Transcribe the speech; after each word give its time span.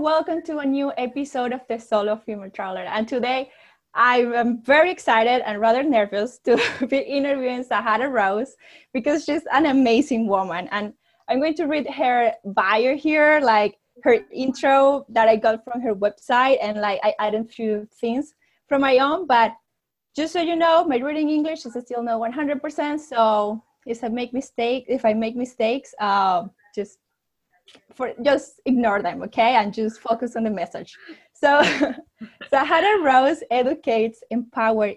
welcome 0.00 0.40
to 0.40 0.56
a 0.60 0.64
new 0.64 0.90
episode 0.96 1.52
of 1.52 1.60
the 1.68 1.78
Solo 1.78 2.16
Female 2.16 2.48
Traveler. 2.48 2.84
And 2.84 3.06
today 3.06 3.50
I 3.92 4.20
am 4.34 4.62
very 4.62 4.90
excited 4.90 5.42
and 5.44 5.60
rather 5.60 5.82
nervous 5.82 6.38
to 6.46 6.58
be 6.88 7.00
interviewing 7.00 7.62
Sahara 7.62 8.08
Rose 8.08 8.56
because 8.94 9.26
she's 9.26 9.42
an 9.52 9.66
amazing 9.66 10.26
woman. 10.26 10.68
And 10.70 10.94
I'm 11.28 11.38
going 11.38 11.54
to 11.56 11.66
read 11.66 11.86
her 11.90 12.32
bio 12.46 12.96
here, 12.96 13.40
like 13.42 13.76
her 14.02 14.20
intro 14.32 15.04
that 15.10 15.28
I 15.28 15.36
got 15.36 15.62
from 15.64 15.82
her 15.82 15.94
website, 15.94 16.56
and 16.62 16.80
like 16.80 17.00
I 17.04 17.12
added 17.18 17.42
a 17.42 17.48
few 17.48 17.86
things 18.00 18.32
from 18.70 18.80
my 18.80 18.96
own. 18.96 19.26
But 19.26 19.52
just 20.16 20.32
so 20.32 20.40
you 20.40 20.56
know, 20.56 20.82
my 20.82 20.96
reading 20.96 21.28
English 21.28 21.66
is 21.66 21.76
still 21.78 22.02
not 22.02 22.22
100%. 22.22 23.00
So 23.00 23.62
if 23.84 24.02
I 24.02 24.08
make 24.08 24.32
mistake, 24.32 24.86
if 24.88 25.04
I 25.04 25.12
make 25.12 25.36
mistakes, 25.36 25.94
uh, 26.00 26.44
just 26.74 26.96
for 27.94 28.12
just 28.22 28.60
ignore 28.66 29.02
them, 29.02 29.22
okay, 29.22 29.56
and 29.56 29.72
just 29.72 30.00
focus 30.00 30.36
on 30.36 30.44
the 30.44 30.50
message. 30.50 30.96
So 31.32 31.62
Sahara 32.50 33.02
Rose 33.02 33.42
educates, 33.50 34.22
empower, 34.30 34.92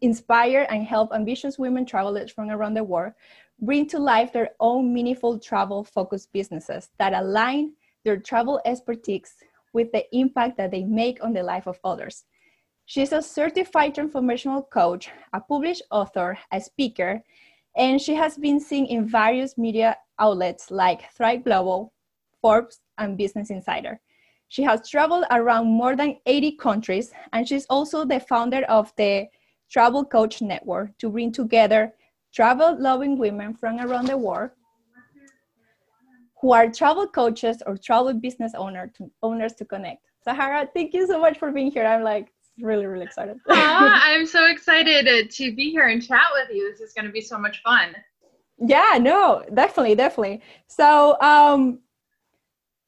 inspire, 0.00 0.66
and 0.70 0.84
help 0.84 1.12
ambitious 1.12 1.58
women 1.58 1.86
travelers 1.86 2.30
from 2.30 2.50
around 2.50 2.74
the 2.74 2.84
world 2.84 3.12
bring 3.60 3.86
to 3.86 3.98
life 3.98 4.32
their 4.32 4.50
own 4.60 4.92
meaningful 4.92 5.38
travel-focused 5.38 6.32
businesses 6.32 6.90
that 6.98 7.12
align 7.12 7.72
their 8.04 8.18
travel 8.18 8.60
expertise 8.64 9.34
with 9.72 9.90
the 9.92 10.04
impact 10.16 10.56
that 10.56 10.70
they 10.70 10.82
make 10.82 11.22
on 11.22 11.32
the 11.32 11.42
life 11.42 11.66
of 11.66 11.78
others. 11.84 12.24
She's 12.86 13.12
a 13.12 13.22
certified 13.22 13.94
transformational 13.94 14.68
coach, 14.68 15.10
a 15.32 15.40
published 15.40 15.82
author, 15.90 16.36
a 16.52 16.60
speaker, 16.60 17.22
and 17.76 18.00
she 18.00 18.14
has 18.14 18.36
been 18.36 18.60
seen 18.60 18.86
in 18.86 19.08
various 19.08 19.56
media 19.56 19.96
outlets 20.22 20.70
like 20.70 21.10
Thrive 21.12 21.44
Global, 21.44 21.92
Forbes, 22.40 22.80
and 22.98 23.18
Business 23.18 23.50
Insider. 23.50 24.00
She 24.48 24.62
has 24.62 24.88
traveled 24.88 25.24
around 25.30 25.66
more 25.66 25.96
than 25.96 26.18
80 26.26 26.56
countries, 26.56 27.12
and 27.32 27.48
she's 27.48 27.66
also 27.66 28.04
the 28.04 28.20
founder 28.20 28.62
of 28.68 28.92
the 28.96 29.26
Travel 29.70 30.04
Coach 30.04 30.42
Network 30.42 30.96
to 30.98 31.08
bring 31.10 31.32
together 31.32 31.94
travel 32.34 32.76
loving 32.78 33.18
women 33.18 33.54
from 33.54 33.78
around 33.78 34.06
the 34.06 34.16
world 34.16 34.50
who 36.40 36.52
are 36.52 36.70
travel 36.70 37.06
coaches 37.06 37.62
or 37.66 37.76
travel 37.76 38.12
business 38.12 38.52
owner 38.56 38.92
to, 38.96 39.10
owners 39.22 39.54
to 39.54 39.64
connect. 39.64 40.02
Sahara, 40.24 40.68
thank 40.74 40.92
you 40.92 41.06
so 41.06 41.20
much 41.20 41.38
for 41.38 41.50
being 41.52 41.70
here. 41.70 41.86
I'm 41.86 42.02
like 42.02 42.32
really, 42.60 42.86
really 42.86 43.04
excited. 43.04 43.38
Ah, 43.48 44.00
I'm 44.04 44.26
so 44.26 44.46
excited 44.46 45.30
to 45.30 45.54
be 45.54 45.70
here 45.70 45.86
and 45.86 46.04
chat 46.06 46.26
with 46.34 46.54
you. 46.54 46.70
This 46.70 46.80
is 46.80 46.92
going 46.92 47.06
to 47.06 47.12
be 47.12 47.20
so 47.20 47.38
much 47.38 47.62
fun. 47.62 47.94
Yeah, 48.64 48.98
no, 49.00 49.44
definitely, 49.52 49.94
definitely. 49.96 50.40
So, 50.68 51.20
um, 51.20 51.80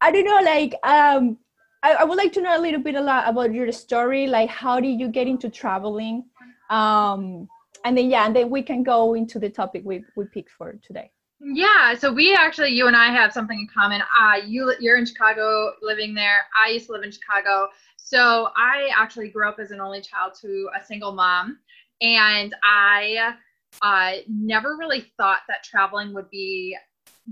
I 0.01 0.13
don't 0.13 0.25
know, 0.25 0.41
like, 0.43 0.75
um, 0.85 1.39
I, 1.83 1.95
I 1.95 2.05
would 2.05 2.17
like 2.17 2.33
to 2.35 2.41
know 2.41 2.57
a 2.57 2.61
little 2.61 2.81
bit 2.81 2.95
a 2.95 3.01
lot 3.01 3.29
about 3.29 3.53
your 3.53 3.71
story. 3.73 4.27
Like, 4.27 4.51
how 4.51 4.79
did 4.79 5.01
you 5.01 5.09
get 5.09 5.27
into 5.27 5.51
traveling? 5.51 6.25
Um, 6.71 7.49
and 7.85 7.99
then, 7.99 8.09
yeah, 8.09 8.27
and 8.27 8.37
then 8.37 8.51
we 8.51 8.63
can 8.63 8.83
go 8.83 9.15
into 9.15 9.39
the 9.39 9.51
topic 9.51 9.83
we, 9.85 10.05
we 10.17 10.27
picked 10.27 10.51
for 10.51 10.79
today. 10.83 11.11
Yeah, 11.41 11.95
so 11.95 12.13
we 12.13 12.35
actually, 12.35 12.71
you 12.71 12.87
and 12.87 12.97
I 12.97 13.07
have 13.07 13.33
something 13.33 13.59
in 13.59 13.69
common. 13.75 14.01
Uh, 14.01 14.37
you, 14.47 14.75
you're 14.81 14.97
in 14.97 15.05
Chicago, 15.05 15.73
living 15.83 16.15
there. 16.15 16.43
I 16.57 16.71
used 16.71 16.87
to 16.87 16.93
live 16.93 17.03
in 17.03 17.11
Chicago. 17.11 17.69
So 17.97 18.49
I 18.57 18.91
actually 18.97 19.31
grew 19.31 19.49
up 19.49 19.59
as 19.59 19.71
an 19.71 19.81
only 19.81 20.01
child 20.01 20.35
to 20.43 20.69
a 20.79 20.85
single 20.85 21.13
mom, 21.13 21.59
and 22.01 22.55
I 22.63 23.35
uh, 23.83 24.13
never 24.29 24.77
really 24.77 25.13
thought 25.17 25.41
that 25.49 25.65
traveling 25.65 26.13
would 26.15 26.31
be 26.31 26.77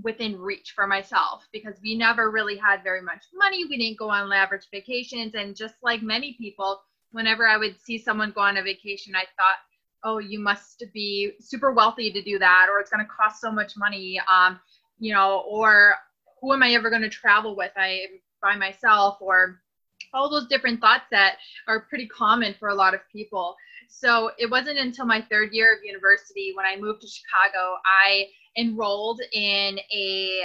within 0.03 0.39
reach 0.39 0.73
for 0.75 0.87
myself 0.87 1.47
because 1.51 1.75
we 1.83 1.95
never 1.95 2.31
really 2.31 2.57
had 2.57 2.83
very 2.83 3.01
much 3.01 3.23
money. 3.33 3.65
We 3.65 3.77
didn't 3.77 3.99
go 3.99 4.09
on 4.09 4.29
lavish 4.29 4.65
vacations, 4.71 5.35
and 5.35 5.55
just 5.55 5.75
like 5.83 6.01
many 6.01 6.33
people, 6.33 6.81
whenever 7.11 7.47
I 7.47 7.57
would 7.57 7.79
see 7.79 7.97
someone 7.97 8.31
go 8.31 8.41
on 8.41 8.57
a 8.57 8.63
vacation, 8.63 9.15
I 9.15 9.21
thought 9.37 9.57
oh, 10.03 10.17
you 10.17 10.39
must 10.39 10.83
be 10.93 11.31
super 11.39 11.71
wealthy 11.71 12.11
to 12.11 12.21
do 12.21 12.37
that, 12.39 12.67
or 12.69 12.79
it's 12.79 12.89
going 12.89 13.05
to 13.05 13.09
cost 13.09 13.39
so 13.39 13.51
much 13.51 13.77
money, 13.77 14.19
um, 14.31 14.59
you 14.99 15.13
know, 15.13 15.43
or 15.47 15.95
who 16.41 16.53
am 16.53 16.61
I 16.61 16.73
ever 16.73 16.89
going 16.89 17.01
to 17.01 17.09
travel 17.09 17.55
with? 17.55 17.71
I 17.77 18.05
by 18.41 18.55
myself, 18.57 19.17
or 19.21 19.61
all 20.13 20.29
those 20.29 20.47
different 20.47 20.79
thoughts 20.79 21.05
that 21.11 21.37
are 21.67 21.81
pretty 21.81 22.07
common 22.07 22.53
for 22.59 22.69
a 22.69 22.75
lot 22.75 22.93
of 22.93 23.01
people. 23.11 23.55
So 23.87 24.31
it 24.37 24.49
wasn't 24.49 24.79
until 24.79 25.05
my 25.05 25.21
third 25.21 25.53
year 25.53 25.73
of 25.73 25.83
university 25.83 26.53
when 26.55 26.65
I 26.65 26.75
moved 26.79 27.01
to 27.01 27.07
Chicago, 27.07 27.77
I 28.05 28.27
enrolled 28.57 29.21
in 29.31 29.79
a 29.93 30.41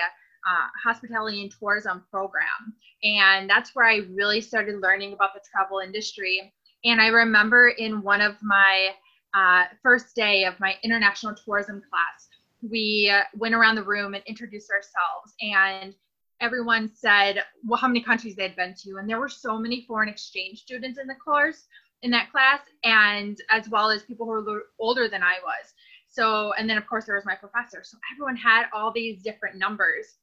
uh, 0.48 0.66
hospitality 0.82 1.42
and 1.42 1.52
tourism 1.58 2.04
program. 2.10 2.74
And 3.02 3.48
that's 3.48 3.74
where 3.74 3.86
I 3.86 4.02
really 4.10 4.40
started 4.40 4.80
learning 4.80 5.12
about 5.12 5.34
the 5.34 5.40
travel 5.50 5.80
industry. 5.80 6.52
And 6.84 7.00
I 7.00 7.08
remember 7.08 7.68
in 7.68 8.02
one 8.02 8.20
of 8.20 8.36
my 8.42 8.90
uh, 9.34 9.64
first 9.82 10.14
day 10.14 10.44
of 10.44 10.58
my 10.58 10.76
international 10.82 11.34
tourism 11.34 11.82
class, 11.90 12.28
we 12.62 13.12
uh, 13.12 13.22
went 13.36 13.54
around 13.54 13.76
the 13.76 13.82
room 13.82 14.14
and 14.14 14.22
introduced 14.26 14.70
ourselves. 14.70 15.34
And 15.40 15.94
everyone 16.40 16.90
said, 16.94 17.42
well, 17.66 17.78
how 17.78 17.88
many 17.88 18.02
countries 18.02 18.36
they 18.36 18.44
had 18.44 18.56
been 18.56 18.74
to. 18.82 18.96
And 18.96 19.08
there 19.08 19.20
were 19.20 19.28
so 19.28 19.58
many 19.58 19.84
foreign 19.86 20.08
exchange 20.08 20.60
students 20.60 20.98
in 20.98 21.06
the 21.06 21.14
course, 21.14 21.66
in 22.02 22.10
that 22.12 22.30
class, 22.30 22.60
and 22.84 23.36
as 23.50 23.68
well 23.68 23.90
as 23.90 24.02
people 24.02 24.26
who 24.26 24.44
were 24.44 24.66
older 24.78 25.08
than 25.08 25.22
I 25.22 25.36
was. 25.42 25.74
So, 26.08 26.52
and 26.54 26.68
then 26.68 26.78
of 26.78 26.86
course 26.86 27.06
there 27.06 27.16
was 27.16 27.26
my 27.26 27.34
professor. 27.34 27.82
So 27.84 27.98
everyone 28.14 28.36
had 28.36 28.66
all 28.72 28.92
these 28.92 29.22
different 29.22 29.56
numbers. 29.56 30.18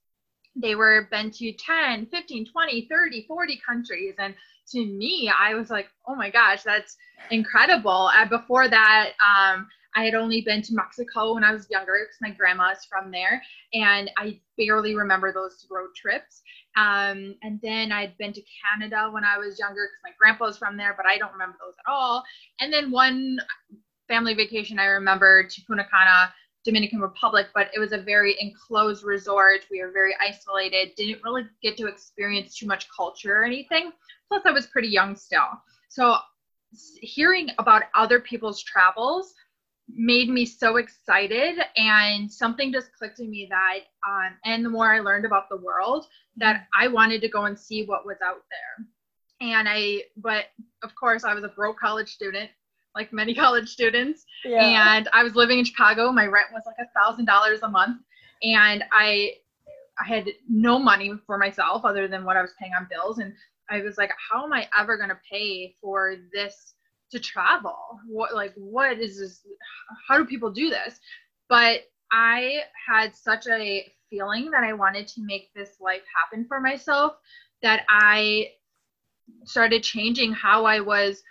They 0.55 0.75
were 0.75 1.07
been 1.11 1.31
to 1.31 1.51
10, 1.51 2.07
15, 2.07 2.45
20, 2.45 2.87
30, 2.89 3.25
40 3.27 3.61
countries. 3.65 4.15
And 4.17 4.33
to 4.71 4.85
me, 4.85 5.31
I 5.37 5.53
was 5.53 5.69
like, 5.69 5.87
oh 6.07 6.15
my 6.15 6.29
gosh, 6.29 6.63
that's 6.63 6.97
incredible. 7.29 8.09
Uh, 8.15 8.25
before 8.25 8.67
that, 8.69 9.11
um, 9.23 9.67
I 9.95 10.03
had 10.03 10.13
only 10.13 10.41
been 10.41 10.61
to 10.63 10.73
Mexico 10.73 11.33
when 11.33 11.43
I 11.43 11.53
was 11.53 11.69
younger 11.69 11.97
because 12.03 12.17
my 12.21 12.31
grandma 12.31 12.71
is 12.71 12.85
from 12.85 13.11
there, 13.11 13.41
and 13.73 14.11
I 14.17 14.39
barely 14.57 14.95
remember 14.95 15.31
those 15.31 15.65
road 15.71 15.89
trips. 15.95 16.41
Um, 16.75 17.35
and 17.41 17.59
then 17.63 17.93
I'd 17.93 18.17
been 18.17 18.33
to 18.33 18.41
Canada 18.41 19.09
when 19.11 19.23
I 19.23 19.37
was 19.37 19.57
younger 19.57 19.87
because 19.87 20.03
my 20.03 20.11
grandpa 20.19 20.45
was 20.45 20.57
from 20.57 20.75
there, 20.75 20.93
but 20.97 21.05
I 21.05 21.17
don't 21.17 21.31
remember 21.31 21.57
those 21.61 21.75
at 21.79 21.89
all. 21.89 22.23
And 22.59 22.73
then 22.73 22.91
one 22.91 23.39
family 24.09 24.33
vacation 24.33 24.79
I 24.79 24.85
remember 24.85 25.47
to 25.47 25.61
Punta 25.65 25.85
Cana, 25.89 26.33
Dominican 26.65 26.99
Republic, 26.99 27.47
but 27.55 27.69
it 27.73 27.79
was 27.79 27.93
a 27.93 27.97
very 27.97 28.35
enclosed 28.41 29.03
resort. 29.03 29.61
We 29.71 29.81
were 29.81 29.91
very 29.91 30.15
isolated, 30.19 30.95
didn't 30.97 31.23
really 31.23 31.43
get 31.61 31.77
to 31.77 31.87
experience 31.87 32.57
too 32.57 32.65
much 32.65 32.87
culture 32.95 33.39
or 33.39 33.45
anything. 33.45 33.93
Plus, 34.27 34.41
I 34.45 34.51
was 34.51 34.67
pretty 34.67 34.89
young 34.89 35.15
still. 35.15 35.47
So, 35.87 36.17
hearing 36.99 37.51
about 37.57 37.83
other 37.93 38.19
people's 38.19 38.61
travels 38.61 39.33
made 39.87 40.29
me 40.29 40.45
so 40.45 40.77
excited 40.77 41.57
and 41.77 42.31
something 42.31 42.71
just 42.71 42.91
clicked 42.97 43.19
in 43.19 43.29
me 43.29 43.47
that 43.49 43.79
um, 44.07 44.33
and 44.43 44.65
the 44.65 44.69
more 44.69 44.93
i 44.93 44.99
learned 44.99 45.25
about 45.25 45.47
the 45.49 45.57
world 45.57 46.07
that 46.37 46.65
i 46.77 46.87
wanted 46.87 47.21
to 47.21 47.29
go 47.29 47.45
and 47.45 47.57
see 47.57 47.85
what 47.85 48.05
was 48.05 48.17
out 48.25 48.43
there. 48.49 49.49
And 49.49 49.67
i 49.69 50.03
but 50.17 50.45
of 50.83 50.95
course 50.95 51.23
i 51.23 51.33
was 51.33 51.43
a 51.43 51.49
broke 51.49 51.79
college 51.79 52.09
student 52.09 52.49
like 52.95 53.13
many 53.13 53.33
college 53.43 53.69
students 53.69 54.25
yeah. 54.43 54.95
and 54.97 55.09
i 55.13 55.23
was 55.23 55.35
living 55.35 55.59
in 55.59 55.65
chicago. 55.65 56.11
My 56.11 56.25
rent 56.25 56.47
was 56.51 56.63
like 56.65 56.77
a 56.79 56.99
thousand 56.99 57.25
dollars 57.25 57.59
a 57.61 57.69
month 57.69 58.01
and 58.41 58.83
i 58.91 59.33
i 59.99 60.07
had 60.07 60.27
no 60.49 60.79
money 60.79 61.13
for 61.27 61.37
myself 61.37 61.85
other 61.85 62.07
than 62.07 62.25
what 62.25 62.37
i 62.37 62.41
was 62.41 62.53
paying 62.59 62.73
on 62.73 62.87
bills 62.89 63.19
and 63.19 63.33
I 63.69 63.81
was 63.81 63.97
like, 63.97 64.11
how 64.29 64.43
am 64.43 64.53
I 64.53 64.67
ever 64.77 64.97
going 64.97 65.09
to 65.09 65.19
pay 65.29 65.75
for 65.81 66.15
this 66.33 66.74
to 67.15 67.21
travel? 67.21 67.77
What, 68.07 68.35
like, 68.35 68.53
what 68.55 68.99
is 68.99 69.19
this? 69.19 69.41
How 70.07 70.17
do 70.17 70.25
people 70.25 70.51
do 70.51 70.69
this? 70.69 70.99
But 71.49 71.81
I 72.11 72.61
had 72.87 73.15
such 73.15 73.47
a 73.47 73.91
feeling 74.09 74.51
that 74.51 74.63
I 74.63 74.73
wanted 74.73 75.07
to 75.09 75.21
make 75.23 75.53
this 75.53 75.77
life 75.79 76.03
happen 76.15 76.45
for 76.47 76.59
myself 76.59 77.13
that 77.61 77.83
I 77.89 78.51
started 79.45 79.81
changing 79.81 80.33
how 80.33 80.65
I 80.65 80.79
was 80.79 81.23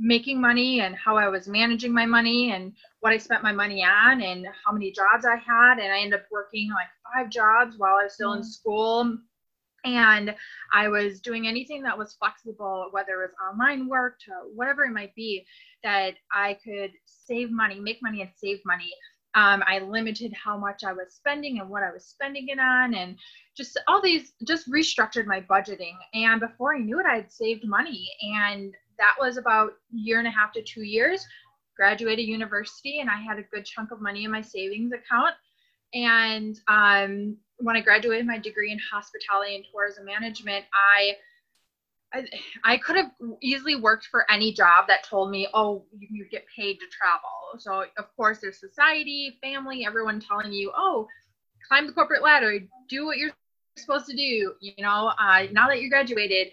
making 0.00 0.40
money 0.40 0.80
and 0.80 0.94
how 0.96 1.16
I 1.16 1.28
was 1.28 1.48
managing 1.48 1.92
my 1.92 2.06
money 2.06 2.52
and 2.52 2.72
what 3.00 3.12
I 3.12 3.18
spent 3.18 3.42
my 3.42 3.52
money 3.52 3.84
on 3.84 4.22
and 4.22 4.46
how 4.64 4.72
many 4.72 4.92
jobs 4.92 5.24
I 5.24 5.36
had. 5.36 5.78
And 5.78 5.92
I 5.92 6.00
ended 6.00 6.20
up 6.20 6.26
working 6.30 6.70
like 6.70 6.88
five 7.12 7.30
jobs 7.30 7.76
while 7.78 7.96
I 8.00 8.04
was 8.04 8.14
still 8.14 8.32
mm. 8.32 8.38
in 8.38 8.44
school 8.44 9.18
and 9.84 10.34
I 10.72 10.88
was 10.88 11.20
doing 11.20 11.46
anything 11.46 11.82
that 11.82 11.96
was 11.96 12.14
flexible, 12.14 12.88
whether 12.90 13.22
it 13.22 13.30
was 13.30 13.52
online 13.52 13.88
work 13.88 14.18
to 14.26 14.32
whatever 14.54 14.84
it 14.84 14.92
might 14.92 15.14
be, 15.14 15.46
that 15.84 16.14
I 16.32 16.58
could 16.64 16.90
save 17.04 17.50
money, 17.50 17.78
make 17.80 18.02
money, 18.02 18.22
and 18.22 18.30
save 18.36 18.58
money. 18.66 18.90
Um, 19.34 19.62
I 19.66 19.78
limited 19.80 20.32
how 20.32 20.58
much 20.58 20.82
I 20.84 20.92
was 20.92 21.14
spending 21.14 21.60
and 21.60 21.68
what 21.68 21.82
I 21.82 21.92
was 21.92 22.06
spending 22.06 22.48
it 22.48 22.58
on, 22.58 22.94
and 22.94 23.16
just 23.56 23.78
all 23.86 24.02
these, 24.02 24.32
just 24.46 24.68
restructured 24.70 25.26
my 25.26 25.40
budgeting. 25.40 25.94
And 26.14 26.40
before 26.40 26.74
I 26.74 26.78
knew 26.78 26.98
it, 26.98 27.06
I'd 27.06 27.32
saved 27.32 27.66
money. 27.66 28.08
And 28.22 28.74
that 28.98 29.14
was 29.18 29.36
about 29.36 29.72
year 29.92 30.18
and 30.18 30.26
a 30.26 30.30
half 30.30 30.52
to 30.52 30.62
two 30.62 30.82
years. 30.82 31.24
Graduated 31.76 32.26
university, 32.26 32.98
and 32.98 33.08
I 33.08 33.20
had 33.20 33.38
a 33.38 33.44
good 33.54 33.64
chunk 33.64 33.92
of 33.92 34.00
money 34.00 34.24
in 34.24 34.32
my 34.32 34.40
savings 34.40 34.92
account. 34.92 35.34
And 35.94 36.58
um, 36.66 37.36
when 37.58 37.76
I 37.76 37.80
graduated 37.80 38.26
my 38.26 38.38
degree 38.38 38.72
in 38.72 38.78
hospitality 38.78 39.56
and 39.56 39.64
tourism 39.72 40.04
management, 40.04 40.64
I 40.72 41.16
I, 42.12 42.24
I 42.64 42.76
could 42.78 42.96
have 42.96 43.10
easily 43.42 43.76
worked 43.76 44.06
for 44.06 44.30
any 44.30 44.52
job 44.52 44.86
that 44.88 45.04
told 45.04 45.30
me, 45.30 45.46
oh, 45.52 45.84
you, 45.92 46.08
you 46.10 46.28
get 46.30 46.44
paid 46.56 46.78
to 46.78 46.86
travel. 46.90 47.58
So, 47.58 47.84
of 47.98 48.16
course, 48.16 48.38
there's 48.40 48.58
society, 48.58 49.38
family, 49.42 49.84
everyone 49.84 50.20
telling 50.20 50.52
you, 50.52 50.72
oh, 50.74 51.06
climb 51.68 51.86
the 51.86 51.92
corporate 51.92 52.22
ladder, 52.22 52.60
do 52.88 53.04
what 53.04 53.18
you're 53.18 53.30
supposed 53.76 54.06
to 54.06 54.16
do. 54.16 54.54
You 54.60 54.72
know, 54.78 55.12
uh, 55.18 55.48
now 55.52 55.68
that 55.68 55.82
you 55.82 55.90
graduated, 55.90 56.48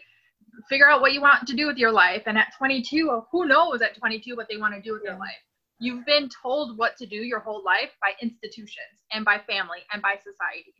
figure 0.69 0.89
out 0.89 1.01
what 1.01 1.13
you 1.13 1.21
want 1.21 1.47
to 1.47 1.55
do 1.55 1.67
with 1.67 1.77
your 1.77 1.91
life. 1.91 2.23
And 2.25 2.37
at 2.37 2.53
22, 2.57 3.23
who 3.31 3.45
knows 3.45 3.81
at 3.81 3.97
22 3.97 4.35
what 4.35 4.47
they 4.49 4.57
want 4.57 4.73
to 4.75 4.81
do 4.81 4.93
with 4.93 5.03
yeah. 5.05 5.11
their 5.11 5.19
life? 5.19 5.31
You've 5.79 6.05
been 6.05 6.29
told 6.41 6.77
what 6.77 6.97
to 6.97 7.05
do 7.05 7.17
your 7.17 7.39
whole 7.39 7.63
life 7.63 7.91
by 8.01 8.11
institutions 8.21 9.03
and 9.11 9.25
by 9.25 9.39
family 9.39 9.79
and 9.91 10.01
by 10.01 10.15
society. 10.17 10.73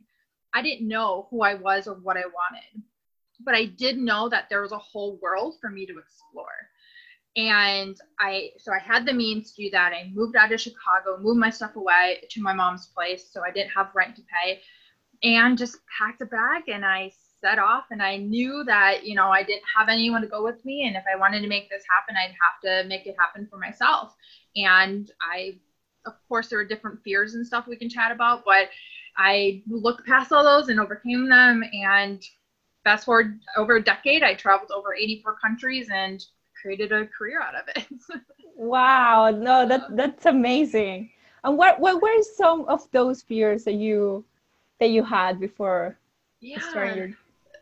I 0.54 0.62
didn't 0.62 0.88
know 0.88 1.26
who 1.30 1.42
I 1.42 1.54
was 1.54 1.86
or 1.86 1.94
what 1.94 2.16
I 2.16 2.24
wanted 2.26 2.82
but 3.40 3.54
I 3.54 3.66
did 3.66 3.98
know 3.98 4.28
that 4.28 4.48
there 4.48 4.62
was 4.62 4.72
a 4.72 4.78
whole 4.78 5.18
world 5.20 5.56
for 5.60 5.70
me 5.70 5.86
to 5.86 5.98
explore. 5.98 6.70
And 7.36 7.96
I, 8.18 8.50
so 8.56 8.72
I 8.72 8.78
had 8.78 9.04
the 9.04 9.12
means 9.12 9.52
to 9.52 9.64
do 9.64 9.70
that. 9.70 9.92
I 9.92 10.10
moved 10.14 10.36
out 10.36 10.52
of 10.52 10.60
Chicago, 10.60 11.18
moved 11.20 11.38
my 11.38 11.50
stuff 11.50 11.76
away 11.76 12.22
to 12.30 12.40
my 12.40 12.54
mom's 12.54 12.86
place 12.86 13.28
so 13.30 13.42
I 13.46 13.50
didn't 13.50 13.72
have 13.72 13.90
rent 13.94 14.16
to 14.16 14.22
pay, 14.22 14.60
and 15.22 15.58
just 15.58 15.78
packed 15.98 16.22
a 16.22 16.26
bag 16.26 16.68
and 16.68 16.84
I 16.84 17.12
set 17.40 17.58
off. 17.58 17.84
And 17.90 18.02
I 18.02 18.16
knew 18.16 18.64
that, 18.64 19.04
you 19.04 19.14
know, 19.14 19.28
I 19.28 19.42
didn't 19.42 19.64
have 19.76 19.90
anyone 19.90 20.22
to 20.22 20.28
go 20.28 20.42
with 20.42 20.64
me. 20.64 20.86
And 20.86 20.96
if 20.96 21.04
I 21.12 21.18
wanted 21.18 21.42
to 21.42 21.48
make 21.48 21.68
this 21.68 21.84
happen, 21.94 22.16
I'd 22.16 22.30
have 22.30 22.60
to 22.62 22.88
make 22.88 23.06
it 23.06 23.16
happen 23.18 23.46
for 23.50 23.58
myself. 23.58 24.14
And 24.56 25.10
I, 25.20 25.58
of 26.06 26.14
course, 26.28 26.48
there 26.48 26.58
were 26.58 26.64
different 26.64 27.02
fears 27.02 27.34
and 27.34 27.46
stuff 27.46 27.66
we 27.66 27.76
can 27.76 27.90
chat 27.90 28.12
about, 28.12 28.44
but 28.46 28.70
I 29.18 29.62
looked 29.68 30.06
past 30.06 30.32
all 30.32 30.44
those 30.44 30.68
and 30.68 30.80
overcame 30.80 31.28
them. 31.28 31.62
And 31.72 32.22
fast 32.84 33.04
forward 33.04 33.40
over 33.56 33.76
a 33.76 33.82
decade, 33.82 34.22
I 34.22 34.34
traveled 34.34 34.70
over 34.70 34.94
84 34.94 35.36
countries 35.38 35.88
and 35.92 36.24
created 36.60 36.92
a 36.92 37.06
career 37.06 37.40
out 37.42 37.54
of 37.54 37.68
it. 37.74 37.86
wow, 38.56 39.30
no, 39.30 39.66
that 39.66 39.96
that's 39.96 40.26
amazing. 40.26 41.10
And 41.44 41.56
what 41.56 41.78
what 41.78 42.02
were 42.02 42.22
some 42.22 42.64
of 42.66 42.90
those 42.92 43.22
fears 43.22 43.64
that 43.64 43.74
you 43.74 44.24
that 44.80 44.90
you 44.90 45.02
had 45.02 45.40
before 45.40 45.98
yeah. 46.40 46.60
starting 46.70 46.96
your 46.96 47.08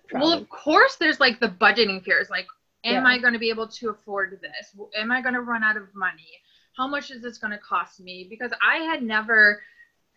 travel? 0.09 0.29
Well, 0.29 0.39
of 0.39 0.49
course, 0.49 0.97
there's 0.97 1.21
like 1.21 1.41
the 1.41 1.49
budgeting 1.49 2.03
fears, 2.03 2.31
like, 2.31 2.47
am 2.85 3.05
yeah. 3.05 3.11
I 3.11 3.19
going 3.19 3.33
to 3.33 3.39
be 3.39 3.51
able 3.51 3.69
to 3.69 3.91
afford 3.91 4.41
this? 4.41 4.75
Am 4.97 5.11
I 5.11 5.21
going 5.21 5.35
to 5.35 5.41
run 5.41 5.63
out 5.63 5.77
of 5.77 5.95
money? 5.95 6.29
How 6.77 6.89
much 6.89 7.11
is 7.11 7.23
this 7.23 7.39
going 7.39 7.53
to 7.53 7.59
cost 7.59 8.01
me? 8.01 8.27
Because 8.29 8.53
I 8.67 8.79
had 8.79 9.03
never 9.03 9.63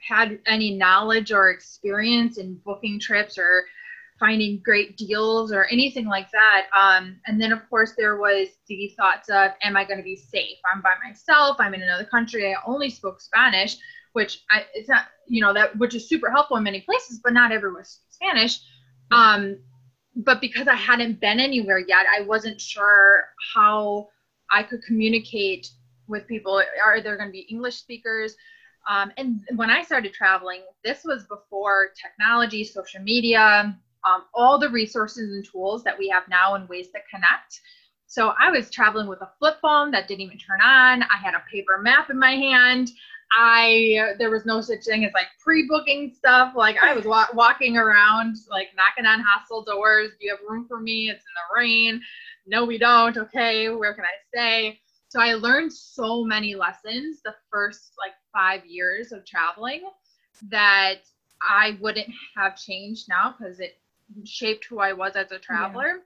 had 0.05 0.39
any 0.45 0.75
knowledge 0.75 1.31
or 1.31 1.49
experience 1.49 2.37
in 2.37 2.55
booking 2.65 2.99
trips 2.99 3.37
or 3.37 3.65
finding 4.19 4.59
great 4.63 4.97
deals 4.97 5.51
or 5.51 5.65
anything 5.65 6.07
like 6.07 6.29
that. 6.31 6.65
Um, 6.75 7.17
and 7.27 7.39
then, 7.39 7.51
of 7.51 7.67
course, 7.69 7.93
there 7.97 8.17
was 8.17 8.47
the 8.67 8.93
thoughts 8.97 9.29
of, 9.29 9.51
am 9.61 9.77
I 9.77 9.85
going 9.85 9.97
to 9.97 10.03
be 10.03 10.15
safe? 10.15 10.57
I'm 10.73 10.81
by 10.81 10.93
myself. 11.07 11.57
I'm 11.59 11.73
in 11.73 11.83
another 11.83 12.05
country. 12.05 12.51
I 12.51 12.57
only 12.65 12.89
spoke 12.89 13.21
Spanish, 13.21 13.77
which 14.13 14.43
I, 14.49 14.65
it's 14.73 14.89
not, 14.89 15.05
you 15.27 15.41
know, 15.41 15.53
that 15.53 15.77
which 15.77 15.93
is 15.93 16.09
super 16.09 16.31
helpful 16.31 16.57
in 16.57 16.63
many 16.63 16.81
places, 16.81 17.19
but 17.23 17.33
not 17.33 17.51
everyone 17.51 17.85
speaks 17.85 18.15
Spanish. 18.15 18.59
Um, 19.11 19.59
but 20.15 20.41
because 20.41 20.67
I 20.67 20.75
hadn't 20.75 21.19
been 21.19 21.39
anywhere 21.39 21.79
yet, 21.79 22.05
I 22.11 22.21
wasn't 22.21 22.59
sure 22.59 23.25
how 23.53 24.09
I 24.51 24.63
could 24.63 24.81
communicate 24.81 25.69
with 26.07 26.27
people. 26.27 26.59
Are 26.83 27.01
there 27.01 27.17
going 27.17 27.29
to 27.29 27.33
be 27.33 27.45
English 27.51 27.75
speakers? 27.75 28.35
Um, 28.89 29.11
and 29.17 29.41
when 29.55 29.69
I 29.69 29.83
started 29.83 30.13
traveling, 30.13 30.61
this 30.83 31.03
was 31.03 31.25
before 31.25 31.89
technology, 32.01 32.63
social 32.63 33.01
media, 33.01 33.75
um, 34.05 34.23
all 34.33 34.57
the 34.57 34.69
resources 34.69 35.33
and 35.33 35.45
tools 35.45 35.83
that 35.83 35.97
we 35.97 36.07
have 36.09 36.23
now 36.29 36.55
and 36.55 36.67
ways 36.69 36.87
to 36.87 36.99
connect. 37.13 37.59
So 38.05 38.33
I 38.39 38.49
was 38.49 38.71
traveling 38.71 39.07
with 39.07 39.21
a 39.21 39.29
flip 39.37 39.57
phone 39.61 39.91
that 39.91 40.07
didn't 40.07 40.21
even 40.21 40.37
turn 40.37 40.61
on. 40.61 41.03
I 41.03 41.17
had 41.21 41.33
a 41.33 41.43
paper 41.51 41.77
map 41.77 42.09
in 42.09 42.17
my 42.17 42.31
hand. 42.31 42.91
I 43.33 44.13
there 44.17 44.29
was 44.29 44.45
no 44.45 44.61
such 44.61 44.85
thing 44.85 45.03
as 45.03 45.11
like 45.13 45.27
pre-booking 45.43 46.13
stuff. 46.15 46.53
Like 46.55 46.77
I 46.81 46.93
was 46.93 47.03
wa- 47.03 47.27
walking 47.33 47.75
around, 47.75 48.37
like 48.49 48.69
knocking 48.77 49.05
on 49.05 49.19
hostel 49.19 49.63
doors. 49.63 50.11
Do 50.17 50.25
you 50.25 50.31
have 50.31 50.39
room 50.47 50.65
for 50.65 50.79
me? 50.79 51.09
It's 51.09 51.25
in 51.25 51.33
the 51.35 51.59
rain. 51.59 52.01
No, 52.45 52.63
we 52.63 52.77
don't. 52.77 53.17
Okay, 53.17 53.67
where 53.69 53.93
can 53.93 54.05
I 54.05 54.15
stay? 54.33 54.79
So 55.09 55.21
I 55.21 55.33
learned 55.33 55.73
so 55.73 56.23
many 56.23 56.55
lessons 56.55 57.21
the 57.23 57.35
first 57.51 57.93
like 57.97 58.13
five 58.37 58.63
years 58.67 59.11
of 59.11 59.25
traveling 59.25 59.81
that 60.49 60.99
I 61.41 61.77
wouldn't 61.81 62.13
have 62.35 62.55
changed 62.55 63.09
now 63.09 63.35
because 63.37 63.59
it 63.59 63.79
shaped 64.25 64.65
who 64.65 64.79
I 64.79 64.93
was 64.93 65.15
as 65.15 65.31
a 65.31 65.39
traveler 65.39 66.03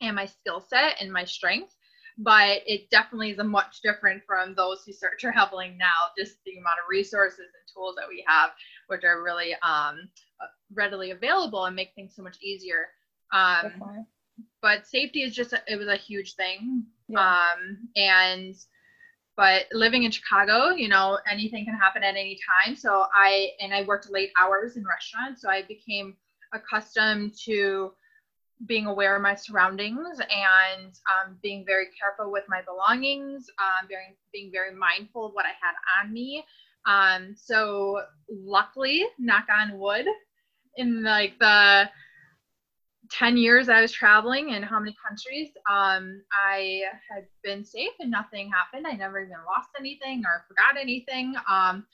yeah. 0.00 0.08
and 0.08 0.16
my 0.16 0.26
skill 0.26 0.60
set 0.60 1.00
and 1.00 1.12
my 1.12 1.24
strength. 1.24 1.74
But 2.20 2.62
it 2.66 2.90
definitely 2.90 3.30
is 3.30 3.38
a 3.38 3.44
much 3.44 3.80
different 3.80 4.24
from 4.26 4.56
those 4.56 4.82
who 4.84 4.92
start 4.92 5.18
traveling 5.20 5.78
now, 5.78 6.10
just 6.18 6.38
the 6.44 6.58
amount 6.58 6.80
of 6.82 6.90
resources 6.90 7.38
and 7.38 7.72
tools 7.72 7.94
that 7.94 8.08
we 8.08 8.24
have, 8.26 8.50
which 8.88 9.04
are 9.04 9.22
really 9.22 9.54
um, 9.62 10.08
readily 10.74 11.12
available 11.12 11.64
and 11.66 11.76
make 11.76 11.94
things 11.94 12.16
so 12.16 12.22
much 12.22 12.38
easier. 12.42 12.88
Um, 13.32 14.04
but 14.60 14.84
safety 14.84 15.22
is 15.22 15.32
just, 15.32 15.52
a, 15.52 15.62
it 15.68 15.76
was 15.76 15.86
a 15.86 15.96
huge 15.96 16.34
thing. 16.34 16.86
Yeah. 17.06 17.20
Um, 17.20 17.88
and, 17.94 18.56
but 19.38 19.66
living 19.72 20.02
in 20.02 20.10
Chicago, 20.10 20.70
you 20.70 20.88
know, 20.88 21.16
anything 21.30 21.64
can 21.64 21.74
happen 21.74 22.02
at 22.02 22.16
any 22.16 22.36
time. 22.44 22.74
So 22.74 23.04
I, 23.14 23.50
and 23.60 23.72
I 23.72 23.84
worked 23.84 24.10
late 24.10 24.32
hours 24.36 24.76
in 24.76 24.84
restaurants. 24.84 25.40
So 25.40 25.48
I 25.48 25.62
became 25.62 26.16
accustomed 26.52 27.34
to 27.44 27.92
being 28.66 28.86
aware 28.86 29.14
of 29.14 29.22
my 29.22 29.36
surroundings 29.36 30.18
and 30.18 30.92
um, 31.06 31.38
being 31.40 31.64
very 31.64 31.86
careful 31.96 32.32
with 32.32 32.42
my 32.48 32.62
belongings, 32.62 33.48
um, 33.60 33.86
being, 33.88 34.16
being 34.32 34.50
very 34.50 34.74
mindful 34.74 35.26
of 35.26 35.32
what 35.34 35.46
I 35.46 35.50
had 35.50 36.02
on 36.02 36.12
me. 36.12 36.44
Um, 36.84 37.36
so 37.36 38.02
luckily, 38.28 39.04
knock 39.20 39.46
on 39.56 39.78
wood, 39.78 40.06
in 40.76 41.04
like 41.04 41.38
the 41.38 41.88
10 43.10 43.36
years 43.36 43.68
I 43.68 43.80
was 43.80 43.92
traveling 43.92 44.50
in 44.50 44.62
how 44.62 44.78
many 44.78 44.94
countries, 45.06 45.50
um, 45.70 46.22
I 46.32 46.82
had 47.10 47.24
been 47.42 47.64
safe 47.64 47.92
and 48.00 48.10
nothing 48.10 48.50
happened. 48.50 48.86
I 48.86 48.96
never 48.96 49.20
even 49.20 49.36
lost 49.46 49.68
anything 49.78 50.22
or 50.26 50.44
forgot 50.48 50.80
anything. 50.80 51.34
Um, 51.48 51.84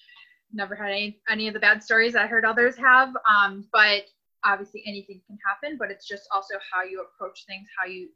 never 0.52 0.74
had 0.74 0.90
any, 0.90 1.18
any 1.28 1.48
of 1.48 1.54
the 1.54 1.60
bad 1.60 1.82
stories 1.82 2.14
I 2.14 2.26
heard 2.26 2.44
others 2.44 2.76
have. 2.76 3.10
Um, 3.28 3.64
but 3.72 4.02
obviously 4.44 4.82
anything 4.86 5.20
can 5.26 5.38
happen, 5.46 5.76
but 5.78 5.90
it's 5.90 6.06
just 6.06 6.28
also 6.32 6.54
how 6.72 6.82
you 6.82 7.02
approach 7.02 7.44
things, 7.46 7.66
how 7.78 7.86
you 7.86 8.08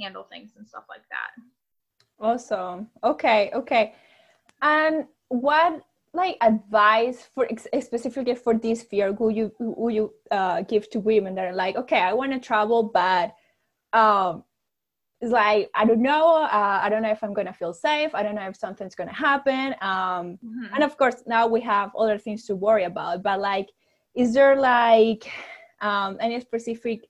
handle 0.00 0.26
things 0.30 0.52
and 0.56 0.66
stuff 0.66 0.84
like 0.88 1.02
that. 1.10 1.42
Awesome. 2.24 2.88
Okay. 3.04 3.50
Okay. 3.54 3.94
And 4.62 5.04
what 5.28 5.82
like 6.16 6.36
advice 6.40 7.28
for 7.34 7.46
specifically 7.80 8.34
for 8.34 8.54
this 8.54 8.82
fear 8.82 9.12
would 9.12 9.36
you 9.36 9.52
would 9.60 9.94
you 9.94 10.12
uh, 10.30 10.62
give 10.62 10.88
to 10.90 10.98
women 10.98 11.34
that 11.34 11.44
are 11.44 11.54
like, 11.54 11.76
okay, 11.76 12.00
I 12.00 12.12
want 12.14 12.32
to 12.32 12.40
travel, 12.40 12.82
but 12.82 13.34
um, 13.92 14.42
it's 15.20 15.30
like 15.32 15.70
I 15.74 15.84
don't 15.84 16.02
know. 16.02 16.42
Uh, 16.42 16.80
I 16.82 16.88
don't 16.88 17.02
know 17.02 17.10
if 17.10 17.22
I'm 17.22 17.34
gonna 17.34 17.52
feel 17.52 17.72
safe. 17.72 18.14
I 18.14 18.22
don't 18.22 18.34
know 18.34 18.48
if 18.48 18.56
something's 18.56 18.94
gonna 18.94 19.12
happen. 19.12 19.74
Um, 19.80 20.38
mm-hmm. 20.44 20.74
And 20.74 20.82
of 20.82 20.96
course, 20.96 21.22
now 21.26 21.46
we 21.46 21.60
have 21.60 21.94
other 21.96 22.18
things 22.18 22.44
to 22.46 22.56
worry 22.56 22.84
about. 22.84 23.22
But 23.22 23.40
like, 23.40 23.68
is 24.14 24.34
there 24.34 24.56
like 24.56 25.30
um, 25.80 26.16
any 26.20 26.40
specific 26.40 27.06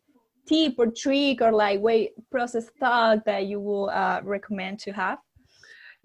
tip 0.46 0.75
or 0.78 0.88
trick 0.88 1.40
or 1.40 1.52
like 1.52 1.80
way 1.80 2.12
process 2.30 2.66
thought 2.80 3.25
that 3.25 3.46
you 3.46 3.60
will 3.60 3.88
uh, 3.90 4.20
recommend 4.25 4.80
to 4.80 4.92
have? 4.92 5.18